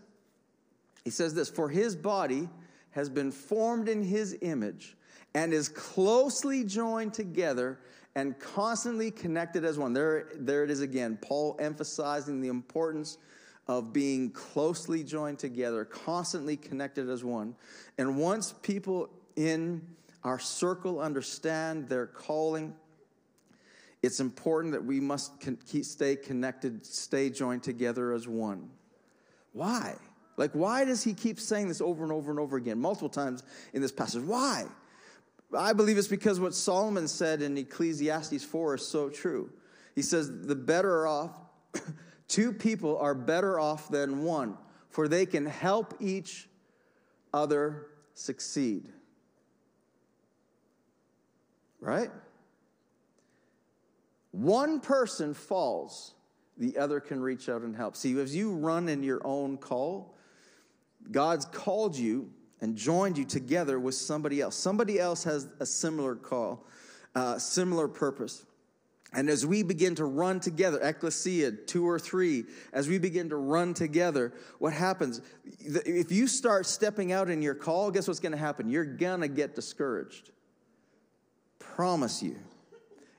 he 1.04 1.10
says 1.10 1.34
this, 1.34 1.48
for 1.48 1.68
his 1.68 1.96
body 1.96 2.48
has 2.90 3.08
been 3.08 3.30
formed 3.30 3.88
in 3.88 4.02
his 4.02 4.36
image 4.42 4.96
and 5.34 5.52
is 5.52 5.68
closely 5.68 6.64
joined 6.64 7.12
together 7.12 7.78
and 8.14 8.38
constantly 8.38 9.10
connected 9.10 9.64
as 9.64 9.78
one. 9.78 9.92
There, 9.92 10.28
there 10.36 10.64
it 10.64 10.70
is 10.70 10.80
again. 10.80 11.18
Paul 11.20 11.56
emphasizing 11.58 12.40
the 12.40 12.48
importance 12.48 13.18
of 13.66 13.92
being 13.92 14.30
closely 14.30 15.02
joined 15.02 15.38
together, 15.38 15.84
constantly 15.84 16.56
connected 16.56 17.08
as 17.08 17.24
one. 17.24 17.56
And 17.98 18.18
once 18.18 18.54
people 18.62 19.08
in 19.36 19.82
our 20.22 20.38
circle 20.38 21.00
understand 21.00 21.88
their 21.88 22.06
calling, 22.06 22.74
it's 24.02 24.20
important 24.20 24.74
that 24.74 24.84
we 24.84 25.00
must 25.00 25.40
con- 25.40 25.58
keep, 25.66 25.84
stay 25.84 26.14
connected, 26.14 26.84
stay 26.84 27.30
joined 27.30 27.62
together 27.62 28.12
as 28.12 28.28
one. 28.28 28.68
Why? 29.52 29.96
Like, 30.36 30.52
why 30.52 30.84
does 30.84 31.02
he 31.02 31.14
keep 31.14 31.40
saying 31.40 31.68
this 31.68 31.80
over 31.80 32.02
and 32.02 32.12
over 32.12 32.30
and 32.30 32.38
over 32.38 32.56
again, 32.56 32.78
multiple 32.78 33.08
times 33.08 33.42
in 33.72 33.80
this 33.80 33.92
passage? 33.92 34.22
Why? 34.22 34.66
I 35.56 35.72
believe 35.72 35.98
it's 35.98 36.08
because 36.08 36.40
what 36.40 36.54
Solomon 36.54 37.08
said 37.08 37.42
in 37.42 37.56
Ecclesiastes 37.56 38.44
4 38.44 38.76
is 38.76 38.86
so 38.86 39.08
true. 39.08 39.50
He 39.94 40.02
says, 40.02 40.30
The 40.42 40.54
better 40.56 41.06
off, 41.06 41.32
two 42.28 42.52
people 42.52 42.98
are 42.98 43.14
better 43.14 43.60
off 43.60 43.88
than 43.88 44.22
one, 44.22 44.56
for 44.90 45.08
they 45.08 45.26
can 45.26 45.46
help 45.46 45.94
each 46.00 46.48
other 47.32 47.86
succeed. 48.14 48.88
Right? 51.80 52.10
One 54.30 54.80
person 54.80 55.34
falls, 55.34 56.14
the 56.56 56.78
other 56.78 56.98
can 56.98 57.20
reach 57.20 57.48
out 57.48 57.62
and 57.62 57.76
help. 57.76 57.94
See, 57.96 58.18
as 58.20 58.34
you 58.34 58.52
run 58.52 58.88
in 58.88 59.02
your 59.02 59.24
own 59.24 59.58
call, 59.58 60.16
God's 61.10 61.44
called 61.44 61.96
you 61.96 62.30
and 62.64 62.76
joined 62.76 63.18
you 63.18 63.26
together 63.26 63.78
with 63.78 63.94
somebody 63.94 64.40
else. 64.40 64.56
Somebody 64.56 64.98
else 64.98 65.22
has 65.24 65.48
a 65.60 65.66
similar 65.66 66.16
call, 66.16 66.64
uh, 67.14 67.38
similar 67.38 67.86
purpose. 67.86 68.46
And 69.12 69.28
as 69.28 69.44
we 69.44 69.62
begin 69.62 69.94
to 69.96 70.06
run 70.06 70.40
together, 70.40 70.80
ecclesia, 70.80 71.52
two 71.52 71.86
or 71.86 71.98
three, 71.98 72.44
as 72.72 72.88
we 72.88 72.96
begin 72.96 73.28
to 73.28 73.36
run 73.36 73.74
together, 73.74 74.32
what 74.60 74.72
happens? 74.72 75.20
If 75.60 76.10
you 76.10 76.26
start 76.26 76.64
stepping 76.64 77.12
out 77.12 77.28
in 77.28 77.42
your 77.42 77.54
call, 77.54 77.90
guess 77.90 78.08
what's 78.08 78.18
going 78.18 78.32
to 78.32 78.38
happen? 78.38 78.70
You're 78.70 78.86
going 78.86 79.20
to 79.20 79.28
get 79.28 79.54
discouraged. 79.54 80.30
Promise 81.58 82.22
you. 82.22 82.36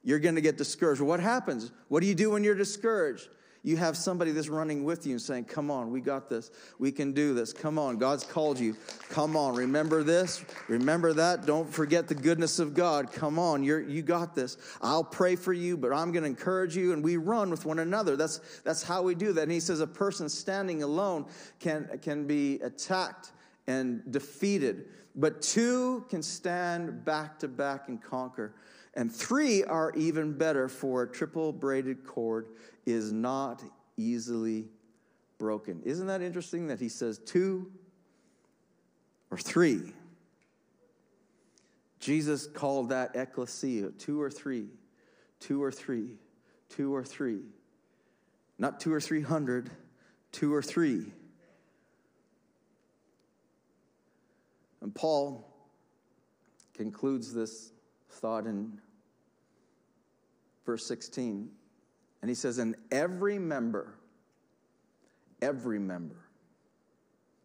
You're 0.03 0.19
going 0.19 0.35
to 0.35 0.41
get 0.41 0.57
discouraged. 0.57 1.01
What 1.01 1.19
happens? 1.19 1.71
What 1.87 1.99
do 1.99 2.07
you 2.07 2.15
do 2.15 2.31
when 2.31 2.43
you're 2.43 2.55
discouraged? 2.55 3.29
You 3.65 3.77
have 3.77 3.97
somebody 3.97 4.29
that's 4.29 4.47
running 4.47 4.83
with 4.83 5.07
you 5.07 5.13
and 5.13 5.21
saying, 5.21 5.45
Come 5.45 5.71
on, 5.71 5.89
we 5.89 5.99
got 5.99 6.29
this. 6.29 6.51
We 6.77 6.91
can 6.91 7.13
do 7.13 7.33
this. 7.33 7.51
Come 7.51 7.79
on, 7.79 7.97
God's 7.97 8.23
called 8.23 8.59
you. 8.59 8.77
Come 9.09 9.35
on, 9.35 9.55
remember 9.55 10.03
this. 10.03 10.45
Remember 10.67 11.13
that. 11.13 11.47
Don't 11.47 11.67
forget 11.67 12.07
the 12.07 12.13
goodness 12.13 12.59
of 12.59 12.75
God. 12.75 13.11
Come 13.11 13.39
on, 13.39 13.63
you're, 13.63 13.81
you 13.81 14.03
got 14.03 14.35
this. 14.35 14.57
I'll 14.83 15.03
pray 15.03 15.35
for 15.35 15.51
you, 15.51 15.77
but 15.77 15.91
I'm 15.91 16.11
going 16.11 16.21
to 16.21 16.29
encourage 16.29 16.77
you. 16.77 16.93
And 16.93 17.03
we 17.03 17.17
run 17.17 17.49
with 17.49 17.65
one 17.65 17.79
another. 17.79 18.15
That's, 18.15 18.39
that's 18.63 18.83
how 18.83 19.01
we 19.01 19.15
do 19.15 19.33
that. 19.33 19.41
And 19.41 19.51
he 19.51 19.59
says, 19.59 19.79
A 19.79 19.87
person 19.87 20.29
standing 20.29 20.83
alone 20.83 21.25
can, 21.59 21.89
can 22.03 22.27
be 22.27 22.59
attacked 22.59 23.31
and 23.65 24.03
defeated, 24.11 24.89
but 25.15 25.41
two 25.41 26.05
can 26.07 26.21
stand 26.21 27.03
back 27.03 27.39
to 27.39 27.47
back 27.47 27.87
and 27.87 27.99
conquer. 27.99 28.53
And 28.95 29.13
three 29.13 29.63
are 29.63 29.91
even 29.95 30.33
better, 30.33 30.69
for 30.69 31.03
a 31.03 31.07
triple 31.07 31.51
braided 31.51 32.05
cord 32.05 32.47
is 32.85 33.11
not 33.11 33.61
easily 33.97 34.69
broken. 35.37 35.81
Isn't 35.83 36.07
that 36.07 36.21
interesting 36.21 36.67
that 36.67 36.79
he 36.79 36.87
says 36.87 37.19
two 37.19 37.71
or 39.29 39.37
three? 39.37 39.93
Jesus 41.99 42.47
called 42.47 42.89
that 42.89 43.15
ecclesia, 43.15 43.91
two 43.97 44.21
or 44.21 44.29
three, 44.29 44.67
two 45.39 45.61
or 45.61 45.71
three, 45.71 46.17
two 46.69 46.95
or 46.95 47.03
three. 47.03 47.41
Not 48.57 48.79
two 48.79 48.93
or 48.93 49.01
three 49.01 49.21
hundred, 49.21 49.71
two 50.31 50.53
or 50.53 50.61
three. 50.61 51.11
And 54.81 54.95
Paul 54.95 55.51
concludes 56.73 57.33
this 57.33 57.71
thought 58.09 58.45
in 58.45 58.79
verse 60.65 60.85
16. 60.85 61.49
And 62.21 62.29
he 62.29 62.35
says, 62.35 62.57
And 62.57 62.75
every 62.91 63.37
member, 63.37 63.95
every 65.41 65.79
member, 65.79 66.15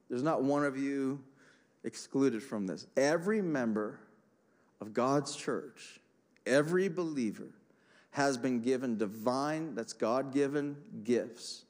there's 0.09 0.23
not 0.23 0.43
one 0.43 0.65
of 0.65 0.77
you 0.77 1.21
excluded 1.85 2.43
from 2.43 2.67
this. 2.67 2.87
Every 2.97 3.43
member 3.43 4.01
of 4.81 4.93
God's 4.93 5.37
church, 5.37 6.01
every 6.47 6.89
believer, 6.89 7.49
has 8.13 8.37
been 8.37 8.61
given 8.61 8.99
divine, 8.99 9.75
that's 9.75 9.93
God 9.93 10.33
given 10.33 10.77
gifts 11.05 11.65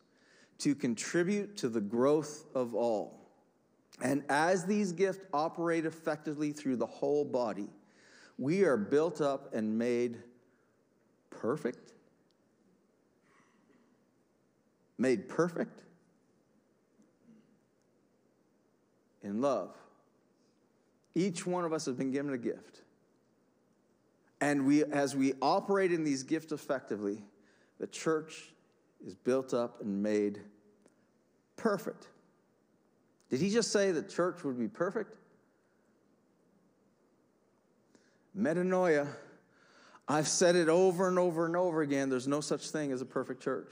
to 0.59 0.74
contribute 0.74 1.57
to 1.59 1.68
the 1.68 1.80
growth 1.80 2.44
of 2.55 2.74
all. 2.74 3.20
And 4.03 4.24
as 4.28 4.64
these 4.64 4.92
gifts 4.92 5.20
operate 5.34 5.84
effectively 5.84 6.53
through 6.53 6.76
the 6.76 6.86
whole 6.86 7.24
body, 7.24 7.68
we 8.38 8.64
are 8.64 8.76
built 8.76 9.20
up 9.20 9.55
and 9.55 9.76
made 9.76 10.18
perfect 11.30 11.92
made 15.00 15.28
perfect 15.28 15.80
in 19.22 19.40
love. 19.40 19.74
Each 21.14 21.46
one 21.46 21.64
of 21.64 21.72
us 21.72 21.86
has 21.86 21.96
been 21.96 22.12
given 22.12 22.32
a 22.32 22.38
gift. 22.38 22.82
And 24.40 24.66
we, 24.66 24.84
as 24.84 25.16
we 25.16 25.34
operate 25.42 25.92
in 25.92 26.04
these 26.04 26.22
gifts 26.22 26.52
effectively, 26.52 27.22
the 27.78 27.86
church 27.86 28.52
is 29.04 29.14
built 29.14 29.52
up 29.52 29.80
and 29.80 30.02
made 30.02 30.40
perfect. 31.56 32.08
Did 33.30 33.40
he 33.40 33.50
just 33.50 33.72
say 33.72 33.92
the 33.92 34.02
church 34.02 34.44
would 34.44 34.58
be 34.58 34.68
perfect? 34.68 35.16
Metanoia. 38.36 39.08
I've 40.11 40.26
said 40.26 40.56
it 40.56 40.68
over 40.68 41.06
and 41.06 41.20
over 41.20 41.46
and 41.46 41.54
over 41.54 41.82
again 41.82 42.11
there's 42.11 42.26
no 42.26 42.40
such 42.40 42.70
thing 42.70 42.90
as 42.90 43.00
a 43.00 43.04
perfect 43.04 43.40
church. 43.40 43.70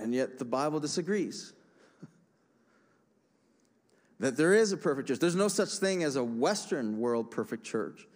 And 0.00 0.12
yet 0.12 0.40
the 0.40 0.44
Bible 0.44 0.80
disagrees 0.80 1.52
that 4.18 4.36
there 4.36 4.52
is 4.52 4.72
a 4.72 4.76
perfect 4.76 5.06
church. 5.06 5.20
There's 5.20 5.36
no 5.36 5.46
such 5.46 5.68
thing 5.74 6.02
as 6.02 6.16
a 6.16 6.24
Western 6.24 6.98
world 6.98 7.30
perfect 7.30 7.62
church. 7.62 8.08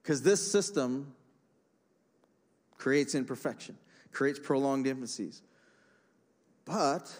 Because 0.00 0.22
this 0.22 0.52
system 0.52 1.12
creates 2.76 3.16
imperfection, 3.16 3.76
creates 4.12 4.38
prolonged 4.38 4.86
infancies. 4.86 5.40
But 6.64 7.12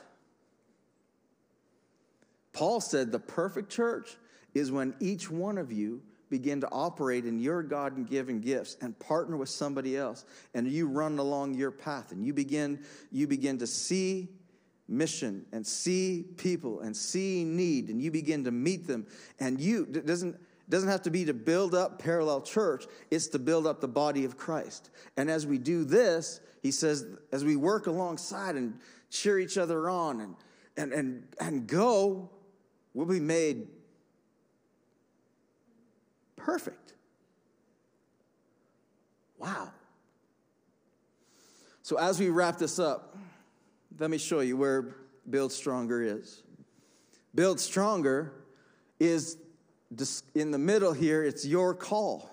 Paul 2.58 2.80
said 2.80 3.12
the 3.12 3.20
perfect 3.20 3.70
church 3.70 4.16
is 4.52 4.72
when 4.72 4.92
each 4.98 5.30
one 5.30 5.58
of 5.58 5.70
you 5.70 6.02
begin 6.28 6.60
to 6.60 6.68
operate 6.72 7.24
in 7.24 7.38
your 7.38 7.62
God 7.62 8.10
given 8.10 8.40
gifts 8.40 8.76
and 8.80 8.98
partner 8.98 9.36
with 9.36 9.48
somebody 9.48 9.96
else 9.96 10.24
and 10.54 10.66
you 10.66 10.88
run 10.88 11.20
along 11.20 11.54
your 11.54 11.70
path 11.70 12.10
and 12.10 12.26
you 12.26 12.32
begin 12.32 12.80
you 13.12 13.28
begin 13.28 13.58
to 13.58 13.66
see 13.68 14.26
mission 14.88 15.46
and 15.52 15.64
see 15.64 16.24
people 16.36 16.80
and 16.80 16.96
see 16.96 17.44
need 17.44 17.90
and 17.90 18.02
you 18.02 18.10
begin 18.10 18.42
to 18.42 18.50
meet 18.50 18.88
them. 18.88 19.06
And 19.38 19.60
you 19.60 19.86
it 19.94 20.04
doesn't 20.04 20.36
doesn't 20.68 20.88
have 20.88 21.02
to 21.02 21.10
be 21.10 21.24
to 21.26 21.34
build 21.34 21.76
up 21.76 22.00
parallel 22.00 22.42
church 22.42 22.86
it's 23.12 23.28
to 23.28 23.38
build 23.38 23.68
up 23.68 23.80
the 23.80 23.86
body 23.86 24.24
of 24.24 24.36
christ. 24.36 24.90
And 25.16 25.30
as 25.30 25.46
we 25.46 25.58
do 25.58 25.84
this 25.84 26.40
he 26.60 26.72
says 26.72 27.06
as 27.30 27.44
we 27.44 27.54
work 27.54 27.86
alongside 27.86 28.56
and 28.56 28.80
cheer 29.10 29.38
each 29.38 29.56
other 29.56 29.88
on 29.88 30.22
and 30.22 30.34
and 30.76 30.92
and, 30.92 31.22
and 31.38 31.68
go 31.68 32.30
we'll 32.98 33.06
be 33.06 33.20
made 33.20 33.66
perfect 36.36 36.94
wow 39.38 39.70
so 41.82 41.96
as 41.98 42.18
we 42.18 42.28
wrap 42.28 42.58
this 42.58 42.78
up 42.78 43.16
let 43.98 44.10
me 44.10 44.18
show 44.18 44.40
you 44.40 44.56
where 44.56 44.94
Build 45.28 45.52
Stronger 45.52 46.02
is. 46.02 46.42
Build 47.34 47.60
Stronger 47.60 48.32
is 49.00 49.36
in 50.34 50.50
the 50.50 50.58
middle 50.58 50.92
here, 50.92 51.24
it's 51.24 51.46
your 51.46 51.74
call. 51.74 52.30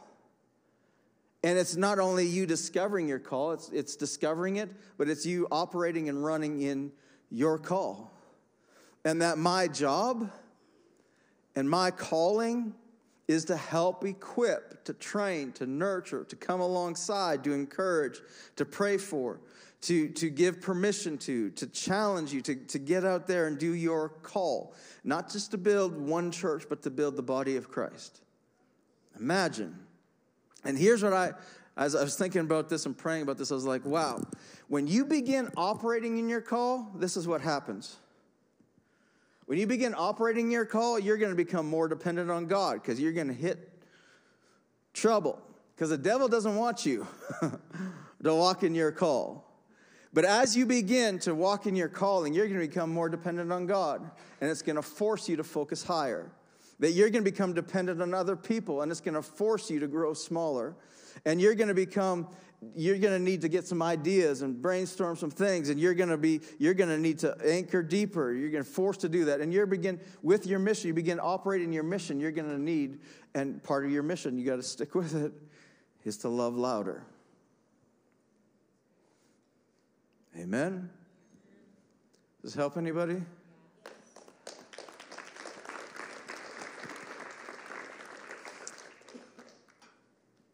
And 1.43 1.57
it's 1.59 1.75
not 1.75 1.99
only 1.99 2.25
you 2.25 2.45
discovering 2.45 3.07
your 3.07 3.19
call, 3.19 3.51
it's, 3.51 3.69
it's 3.69 3.95
discovering 3.95 4.55
it, 4.57 4.69
but 4.97 5.09
it's 5.09 5.25
you 5.25 5.47
operating 5.51 6.09
and 6.09 6.23
running 6.23 6.61
in 6.61 6.91
your 7.29 7.57
call. 7.57 8.11
And 9.03 9.21
that 9.21 9.37
my 9.37 9.67
job 9.67 10.31
and 11.55 11.69
my 11.69 11.91
calling 11.91 12.73
is 13.27 13.45
to 13.45 13.55
help 13.55 14.05
equip, 14.05 14.83
to 14.83 14.93
train, 14.93 15.51
to 15.53 15.65
nurture, 15.65 16.23
to 16.25 16.35
come 16.35 16.61
alongside, 16.61 17.43
to 17.43 17.53
encourage, 17.53 18.19
to 18.55 18.65
pray 18.65 18.97
for, 18.97 19.39
to, 19.81 20.09
to 20.09 20.29
give 20.29 20.61
permission 20.61 21.17
to, 21.17 21.49
to 21.51 21.65
challenge 21.67 22.33
you, 22.33 22.41
to, 22.41 22.55
to 22.55 22.77
get 22.77 23.03
out 23.03 23.27
there 23.27 23.47
and 23.47 23.57
do 23.57 23.73
your 23.73 24.09
call. 24.09 24.75
Not 25.03 25.31
just 25.31 25.51
to 25.51 25.57
build 25.57 25.97
one 25.99 26.31
church, 26.31 26.65
but 26.69 26.83
to 26.83 26.89
build 26.89 27.15
the 27.15 27.23
body 27.23 27.55
of 27.55 27.69
Christ. 27.69 28.21
Imagine. 29.19 29.75
And 30.63 30.77
here's 30.77 31.03
what 31.03 31.13
I, 31.13 31.33
as 31.77 31.95
I 31.95 32.03
was 32.03 32.15
thinking 32.15 32.41
about 32.41 32.69
this 32.69 32.85
and 32.85 32.97
praying 32.97 33.23
about 33.23 33.37
this, 33.37 33.51
I 33.51 33.55
was 33.55 33.65
like, 33.65 33.85
wow, 33.85 34.21
when 34.67 34.87
you 34.87 35.05
begin 35.05 35.49
operating 35.57 36.17
in 36.17 36.29
your 36.29 36.41
call, 36.41 36.91
this 36.95 37.17
is 37.17 37.27
what 37.27 37.41
happens. 37.41 37.97
When 39.45 39.59
you 39.59 39.67
begin 39.67 39.93
operating 39.95 40.49
your 40.49 40.65
call, 40.65 40.97
you're 40.97 41.17
going 41.17 41.31
to 41.31 41.35
become 41.35 41.67
more 41.67 41.87
dependent 41.87 42.31
on 42.31 42.47
God 42.47 42.81
because 42.81 42.99
you're 42.99 43.13
going 43.13 43.27
to 43.27 43.33
hit 43.33 43.71
trouble 44.93 45.41
because 45.75 45.89
the 45.89 45.97
devil 45.97 46.27
doesn't 46.27 46.55
want 46.55 46.85
you 46.85 47.05
to 48.23 48.33
walk 48.33 48.63
in 48.63 48.73
your 48.73 48.91
call. 48.91 49.43
But 50.13 50.23
as 50.23 50.55
you 50.55 50.65
begin 50.65 51.19
to 51.19 51.35
walk 51.35 51.67
in 51.67 51.75
your 51.75 51.89
calling, 51.89 52.33
you're 52.33 52.47
going 52.47 52.59
to 52.59 52.65
become 52.65 52.89
more 52.89 53.09
dependent 53.09 53.51
on 53.51 53.67
God, 53.67 54.09
and 54.39 54.49
it's 54.49 54.61
going 54.61 54.77
to 54.77 54.81
force 54.81 55.27
you 55.27 55.35
to 55.35 55.43
focus 55.43 55.83
higher. 55.83 56.31
That 56.79 56.91
you're 56.91 57.09
going 57.09 57.23
to 57.23 57.29
become 57.29 57.53
dependent 57.53 58.01
on 58.01 58.13
other 58.13 58.37
people, 58.37 58.81
and 58.81 58.91
it's 58.91 59.01
going 59.01 59.15
to 59.15 59.21
force 59.21 59.69
you 59.69 59.79
to 59.81 59.87
grow 59.87 60.13
smaller. 60.13 60.75
And 61.25 61.41
you're 61.41 61.55
going 61.55 61.67
to 61.67 61.73
become, 61.73 62.27
you're 62.73 62.97
going 62.97 63.13
to 63.13 63.19
need 63.19 63.41
to 63.41 63.47
get 63.47 63.67
some 63.67 63.81
ideas 63.81 64.41
and 64.41 64.61
brainstorm 64.61 65.15
some 65.15 65.29
things, 65.29 65.69
and 65.69 65.79
you're 65.79 65.93
going 65.93 66.09
to 66.09 66.17
be, 66.17 66.41
you're 66.57 66.73
going 66.73 66.89
to 66.89 66.97
need 66.97 67.19
to 67.19 67.35
anchor 67.45 67.83
deeper. 67.83 68.33
You're 68.33 68.49
going 68.49 68.63
to 68.63 68.69
force 68.69 68.97
to 68.97 69.09
do 69.09 69.25
that. 69.25 69.41
And 69.41 69.53
you're 69.53 69.65
begin 69.65 69.99
with 70.23 70.47
your 70.47 70.59
mission, 70.59 70.87
you 70.87 70.93
begin 70.93 71.19
operating 71.21 71.71
your 71.71 71.83
mission, 71.83 72.19
you're 72.19 72.31
going 72.31 72.49
to 72.49 72.59
need, 72.59 72.99
and 73.33 73.61
part 73.63 73.85
of 73.85 73.91
your 73.91 74.03
mission, 74.03 74.37
you 74.37 74.45
got 74.45 74.55
to 74.57 74.63
stick 74.63 74.95
with 74.95 75.15
it, 75.15 75.33
is 76.03 76.17
to 76.17 76.29
love 76.29 76.55
louder. 76.55 77.03
Amen? 80.37 80.89
Does 82.41 82.53
this 82.53 82.55
help 82.55 82.77
anybody? 82.77 83.21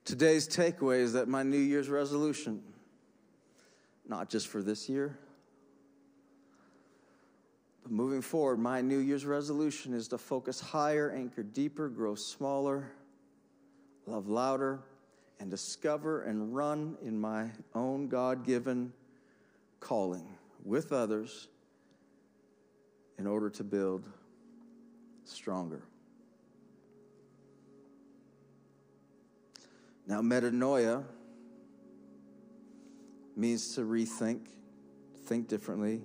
Today's 0.04 0.48
takeaway 0.48 1.00
is 1.00 1.14
that 1.14 1.28
my 1.28 1.44
New 1.44 1.60
Year's 1.60 1.88
resolution, 1.88 2.62
not 4.08 4.30
just 4.30 4.48
for 4.48 4.64
this 4.64 4.90
year, 4.90 5.18
but 7.84 7.92
moving 7.92 8.22
forward, 8.22 8.58
my 8.58 8.82
New 8.82 8.98
Year's 8.98 9.26
resolution 9.26 9.94
is 9.94 10.08
to 10.10 10.18
focus 10.18 10.60
higher, 10.60 11.12
anchor 11.12 11.44
deeper, 11.44 11.88
grow 11.88 12.16
smaller, 12.16 12.92
love 14.08 14.28
louder, 14.28 14.80
and 15.40 15.50
discover 15.50 16.24
and 16.24 16.56
run 16.56 16.98
in 17.04 17.20
my 17.20 17.50
own 17.74 18.08
God 18.08 18.46
given 18.46 18.94
calling 19.80 20.28
with 20.64 20.92
others 20.92 21.48
in 23.18 23.28
order 23.28 23.50
to 23.50 23.64
build 23.64 24.04
stronger. 25.26 25.84
Now, 30.12 30.22
metanoia 30.22 31.06
means 33.38 33.76
to 33.76 33.82
rethink, 33.82 34.42
think 35.24 35.48
differently, 35.48 36.02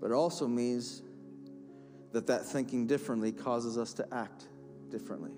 but 0.00 0.10
it 0.10 0.12
also 0.12 0.48
means 0.48 1.02
that 2.10 2.26
that 2.26 2.44
thinking 2.44 2.88
differently 2.88 3.30
causes 3.30 3.78
us 3.78 3.92
to 3.92 4.12
act 4.12 4.48
differently. 4.90 5.30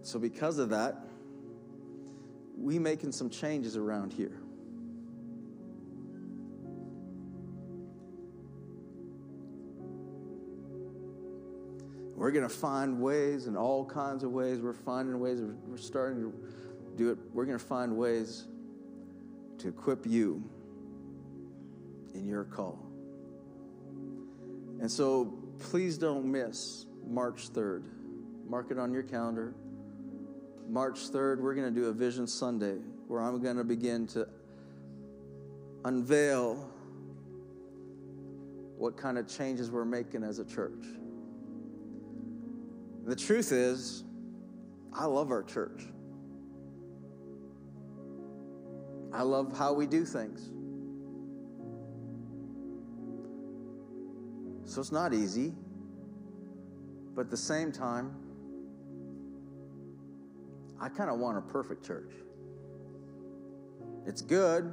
So, 0.00 0.18
because 0.18 0.56
of 0.56 0.70
that, 0.70 1.04
we 2.56 2.78
making 2.78 3.12
some 3.12 3.28
changes 3.28 3.76
around 3.76 4.14
here. 4.14 4.40
We're 12.26 12.32
going 12.32 12.48
to 12.48 12.52
find 12.52 13.00
ways 13.00 13.46
in 13.46 13.56
all 13.56 13.84
kinds 13.84 14.24
of 14.24 14.32
ways. 14.32 14.58
We're 14.58 14.72
finding 14.72 15.20
ways, 15.20 15.40
we're 15.40 15.76
starting 15.76 16.22
to 16.22 16.34
do 16.96 17.12
it. 17.12 17.18
We're 17.32 17.44
going 17.44 17.56
to 17.56 17.64
find 17.64 17.96
ways 17.96 18.48
to 19.58 19.68
equip 19.68 20.04
you 20.04 20.42
in 22.14 22.26
your 22.26 22.42
call. 22.42 22.84
And 24.80 24.90
so 24.90 25.38
please 25.60 25.98
don't 25.98 26.24
miss 26.24 26.86
March 27.06 27.52
3rd. 27.52 27.84
Mark 28.48 28.72
it 28.72 28.78
on 28.80 28.92
your 28.92 29.04
calendar. 29.04 29.54
March 30.68 31.12
3rd, 31.12 31.38
we're 31.38 31.54
going 31.54 31.72
to 31.72 31.80
do 31.80 31.86
a 31.86 31.92
Vision 31.92 32.26
Sunday 32.26 32.78
where 33.06 33.20
I'm 33.20 33.40
going 33.40 33.56
to 33.56 33.62
begin 33.62 34.08
to 34.08 34.26
unveil 35.84 36.68
what 38.76 38.96
kind 38.96 39.16
of 39.16 39.28
changes 39.28 39.70
we're 39.70 39.84
making 39.84 40.24
as 40.24 40.40
a 40.40 40.44
church. 40.44 40.82
The 43.06 43.14
truth 43.14 43.52
is, 43.52 44.02
I 44.92 45.06
love 45.06 45.30
our 45.30 45.44
church. 45.44 45.84
I 49.12 49.22
love 49.22 49.56
how 49.56 49.72
we 49.72 49.86
do 49.86 50.04
things. 50.04 50.50
So 54.64 54.80
it's 54.80 54.90
not 54.90 55.14
easy, 55.14 55.54
but 57.14 57.26
at 57.26 57.30
the 57.30 57.36
same 57.36 57.70
time, 57.70 58.12
I 60.80 60.88
kind 60.88 61.08
of 61.08 61.20
want 61.20 61.38
a 61.38 61.42
perfect 61.42 61.86
church. 61.86 62.10
It's 64.04 64.20
good, 64.20 64.72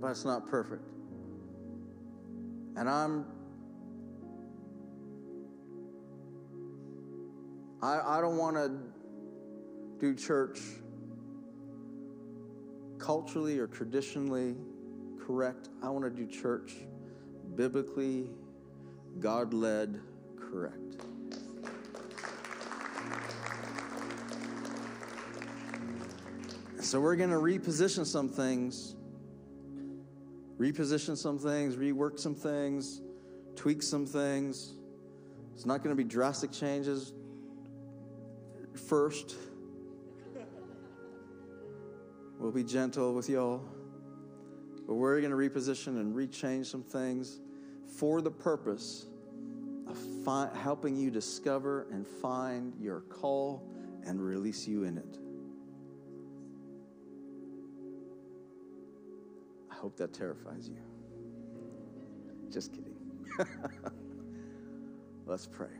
but 0.00 0.12
it's 0.12 0.24
not 0.24 0.48
perfect. 0.48 0.88
And 2.76 2.88
I'm 2.88 3.26
I, 7.82 8.18
I 8.18 8.20
don't 8.20 8.36
want 8.36 8.56
to 8.56 8.70
do 9.98 10.14
church 10.14 10.60
culturally 12.98 13.58
or 13.58 13.66
traditionally 13.66 14.54
correct. 15.18 15.70
I 15.82 15.88
want 15.88 16.04
to 16.04 16.10
do 16.10 16.26
church 16.26 16.74
biblically, 17.56 18.28
God 19.18 19.54
led, 19.54 20.00
correct. 20.38 20.76
So 26.80 27.00
we're 27.00 27.16
going 27.16 27.30
to 27.30 27.36
reposition 27.36 28.04
some 28.04 28.28
things, 28.28 28.94
reposition 30.58 31.16
some 31.16 31.38
things, 31.38 31.76
rework 31.76 32.18
some 32.18 32.34
things, 32.34 33.00
tweak 33.56 33.82
some 33.82 34.04
things. 34.04 34.74
It's 35.54 35.64
not 35.64 35.82
going 35.82 35.96
to 35.96 36.02
be 36.02 36.08
drastic 36.08 36.52
changes 36.52 37.12
first. 38.90 39.36
We'll 42.40 42.50
be 42.50 42.64
gentle 42.64 43.14
with 43.14 43.28
y'all. 43.28 43.62
But 44.84 44.94
we're 44.94 45.20
going 45.20 45.30
to 45.30 45.36
reposition 45.36 46.00
and 46.00 46.12
rechange 46.12 46.66
some 46.66 46.82
things 46.82 47.38
for 47.86 48.20
the 48.20 48.32
purpose 48.32 49.06
of 49.86 49.96
fi- 50.24 50.50
helping 50.60 50.96
you 50.96 51.08
discover 51.08 51.86
and 51.92 52.04
find 52.04 52.74
your 52.80 53.02
call 53.02 53.70
and 54.04 54.20
release 54.20 54.66
you 54.66 54.82
in 54.82 54.98
it. 54.98 55.18
I 59.70 59.74
hope 59.76 59.96
that 59.98 60.12
terrifies 60.12 60.68
you. 60.68 60.78
Just 62.50 62.72
kidding. 62.72 62.96
Let's 65.26 65.46
pray. 65.46 65.79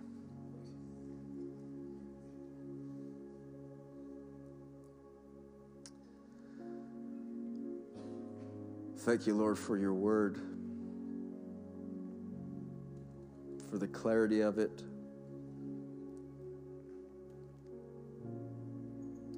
Thank 9.01 9.27
you, 9.27 9.35
Lord, 9.35 9.59
for 9.59 9.79
your 9.79 9.95
word, 9.95 10.39
for 13.71 13.79
the 13.79 13.89
clarity 13.89 14.43
of 14.43 14.59
it, 14.59 14.83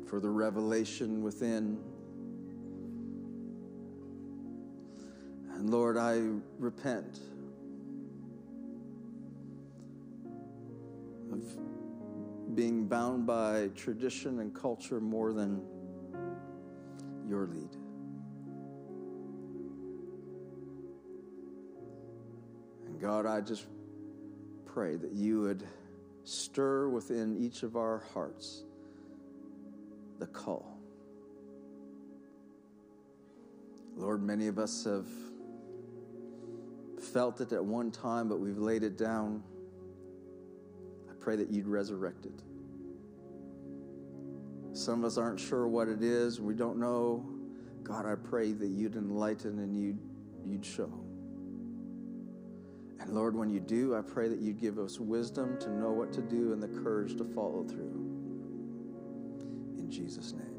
for 0.08 0.18
the 0.18 0.28
revelation 0.28 1.22
within. 1.22 1.78
And 5.54 5.70
Lord, 5.70 5.96
I 5.96 6.22
repent 6.58 7.20
of 11.30 12.56
being 12.56 12.88
bound 12.88 13.28
by 13.28 13.68
tradition 13.76 14.40
and 14.40 14.52
culture 14.52 15.00
more 15.00 15.32
than 15.32 15.62
your 17.28 17.46
lead. 17.46 17.81
God, 23.02 23.26
I 23.26 23.40
just 23.40 23.66
pray 24.64 24.94
that 24.94 25.10
you 25.10 25.40
would 25.40 25.64
stir 26.22 26.88
within 26.88 27.36
each 27.36 27.64
of 27.64 27.74
our 27.74 28.04
hearts 28.14 28.62
the 30.20 30.26
call. 30.28 30.78
Lord, 33.96 34.22
many 34.22 34.46
of 34.46 34.60
us 34.60 34.84
have 34.84 35.08
felt 37.12 37.40
it 37.40 37.50
at 37.52 37.64
one 37.64 37.90
time, 37.90 38.28
but 38.28 38.38
we've 38.38 38.58
laid 38.58 38.84
it 38.84 38.96
down. 38.96 39.42
I 41.10 41.14
pray 41.18 41.34
that 41.34 41.50
you'd 41.50 41.66
resurrect 41.66 42.24
it. 42.24 42.40
Some 44.74 45.00
of 45.00 45.06
us 45.06 45.18
aren't 45.18 45.40
sure 45.40 45.66
what 45.66 45.88
it 45.88 46.04
is, 46.04 46.40
we 46.40 46.54
don't 46.54 46.78
know. 46.78 47.28
God, 47.82 48.06
I 48.06 48.14
pray 48.14 48.52
that 48.52 48.68
you'd 48.68 48.94
enlighten 48.94 49.58
and 49.58 49.76
you'd, 49.76 49.98
you'd 50.46 50.64
show. 50.64 51.02
And 53.02 53.14
Lord, 53.14 53.34
when 53.34 53.50
you 53.50 53.60
do, 53.60 53.96
I 53.96 54.00
pray 54.00 54.28
that 54.28 54.38
you 54.38 54.52
give 54.52 54.78
us 54.78 55.00
wisdom 55.00 55.58
to 55.60 55.70
know 55.70 55.90
what 55.90 56.12
to 56.12 56.22
do 56.22 56.52
and 56.52 56.62
the 56.62 56.68
courage 56.68 57.16
to 57.16 57.24
follow 57.24 57.64
through. 57.64 58.08
In 59.76 59.90
Jesus' 59.90 60.32
name. 60.32 60.51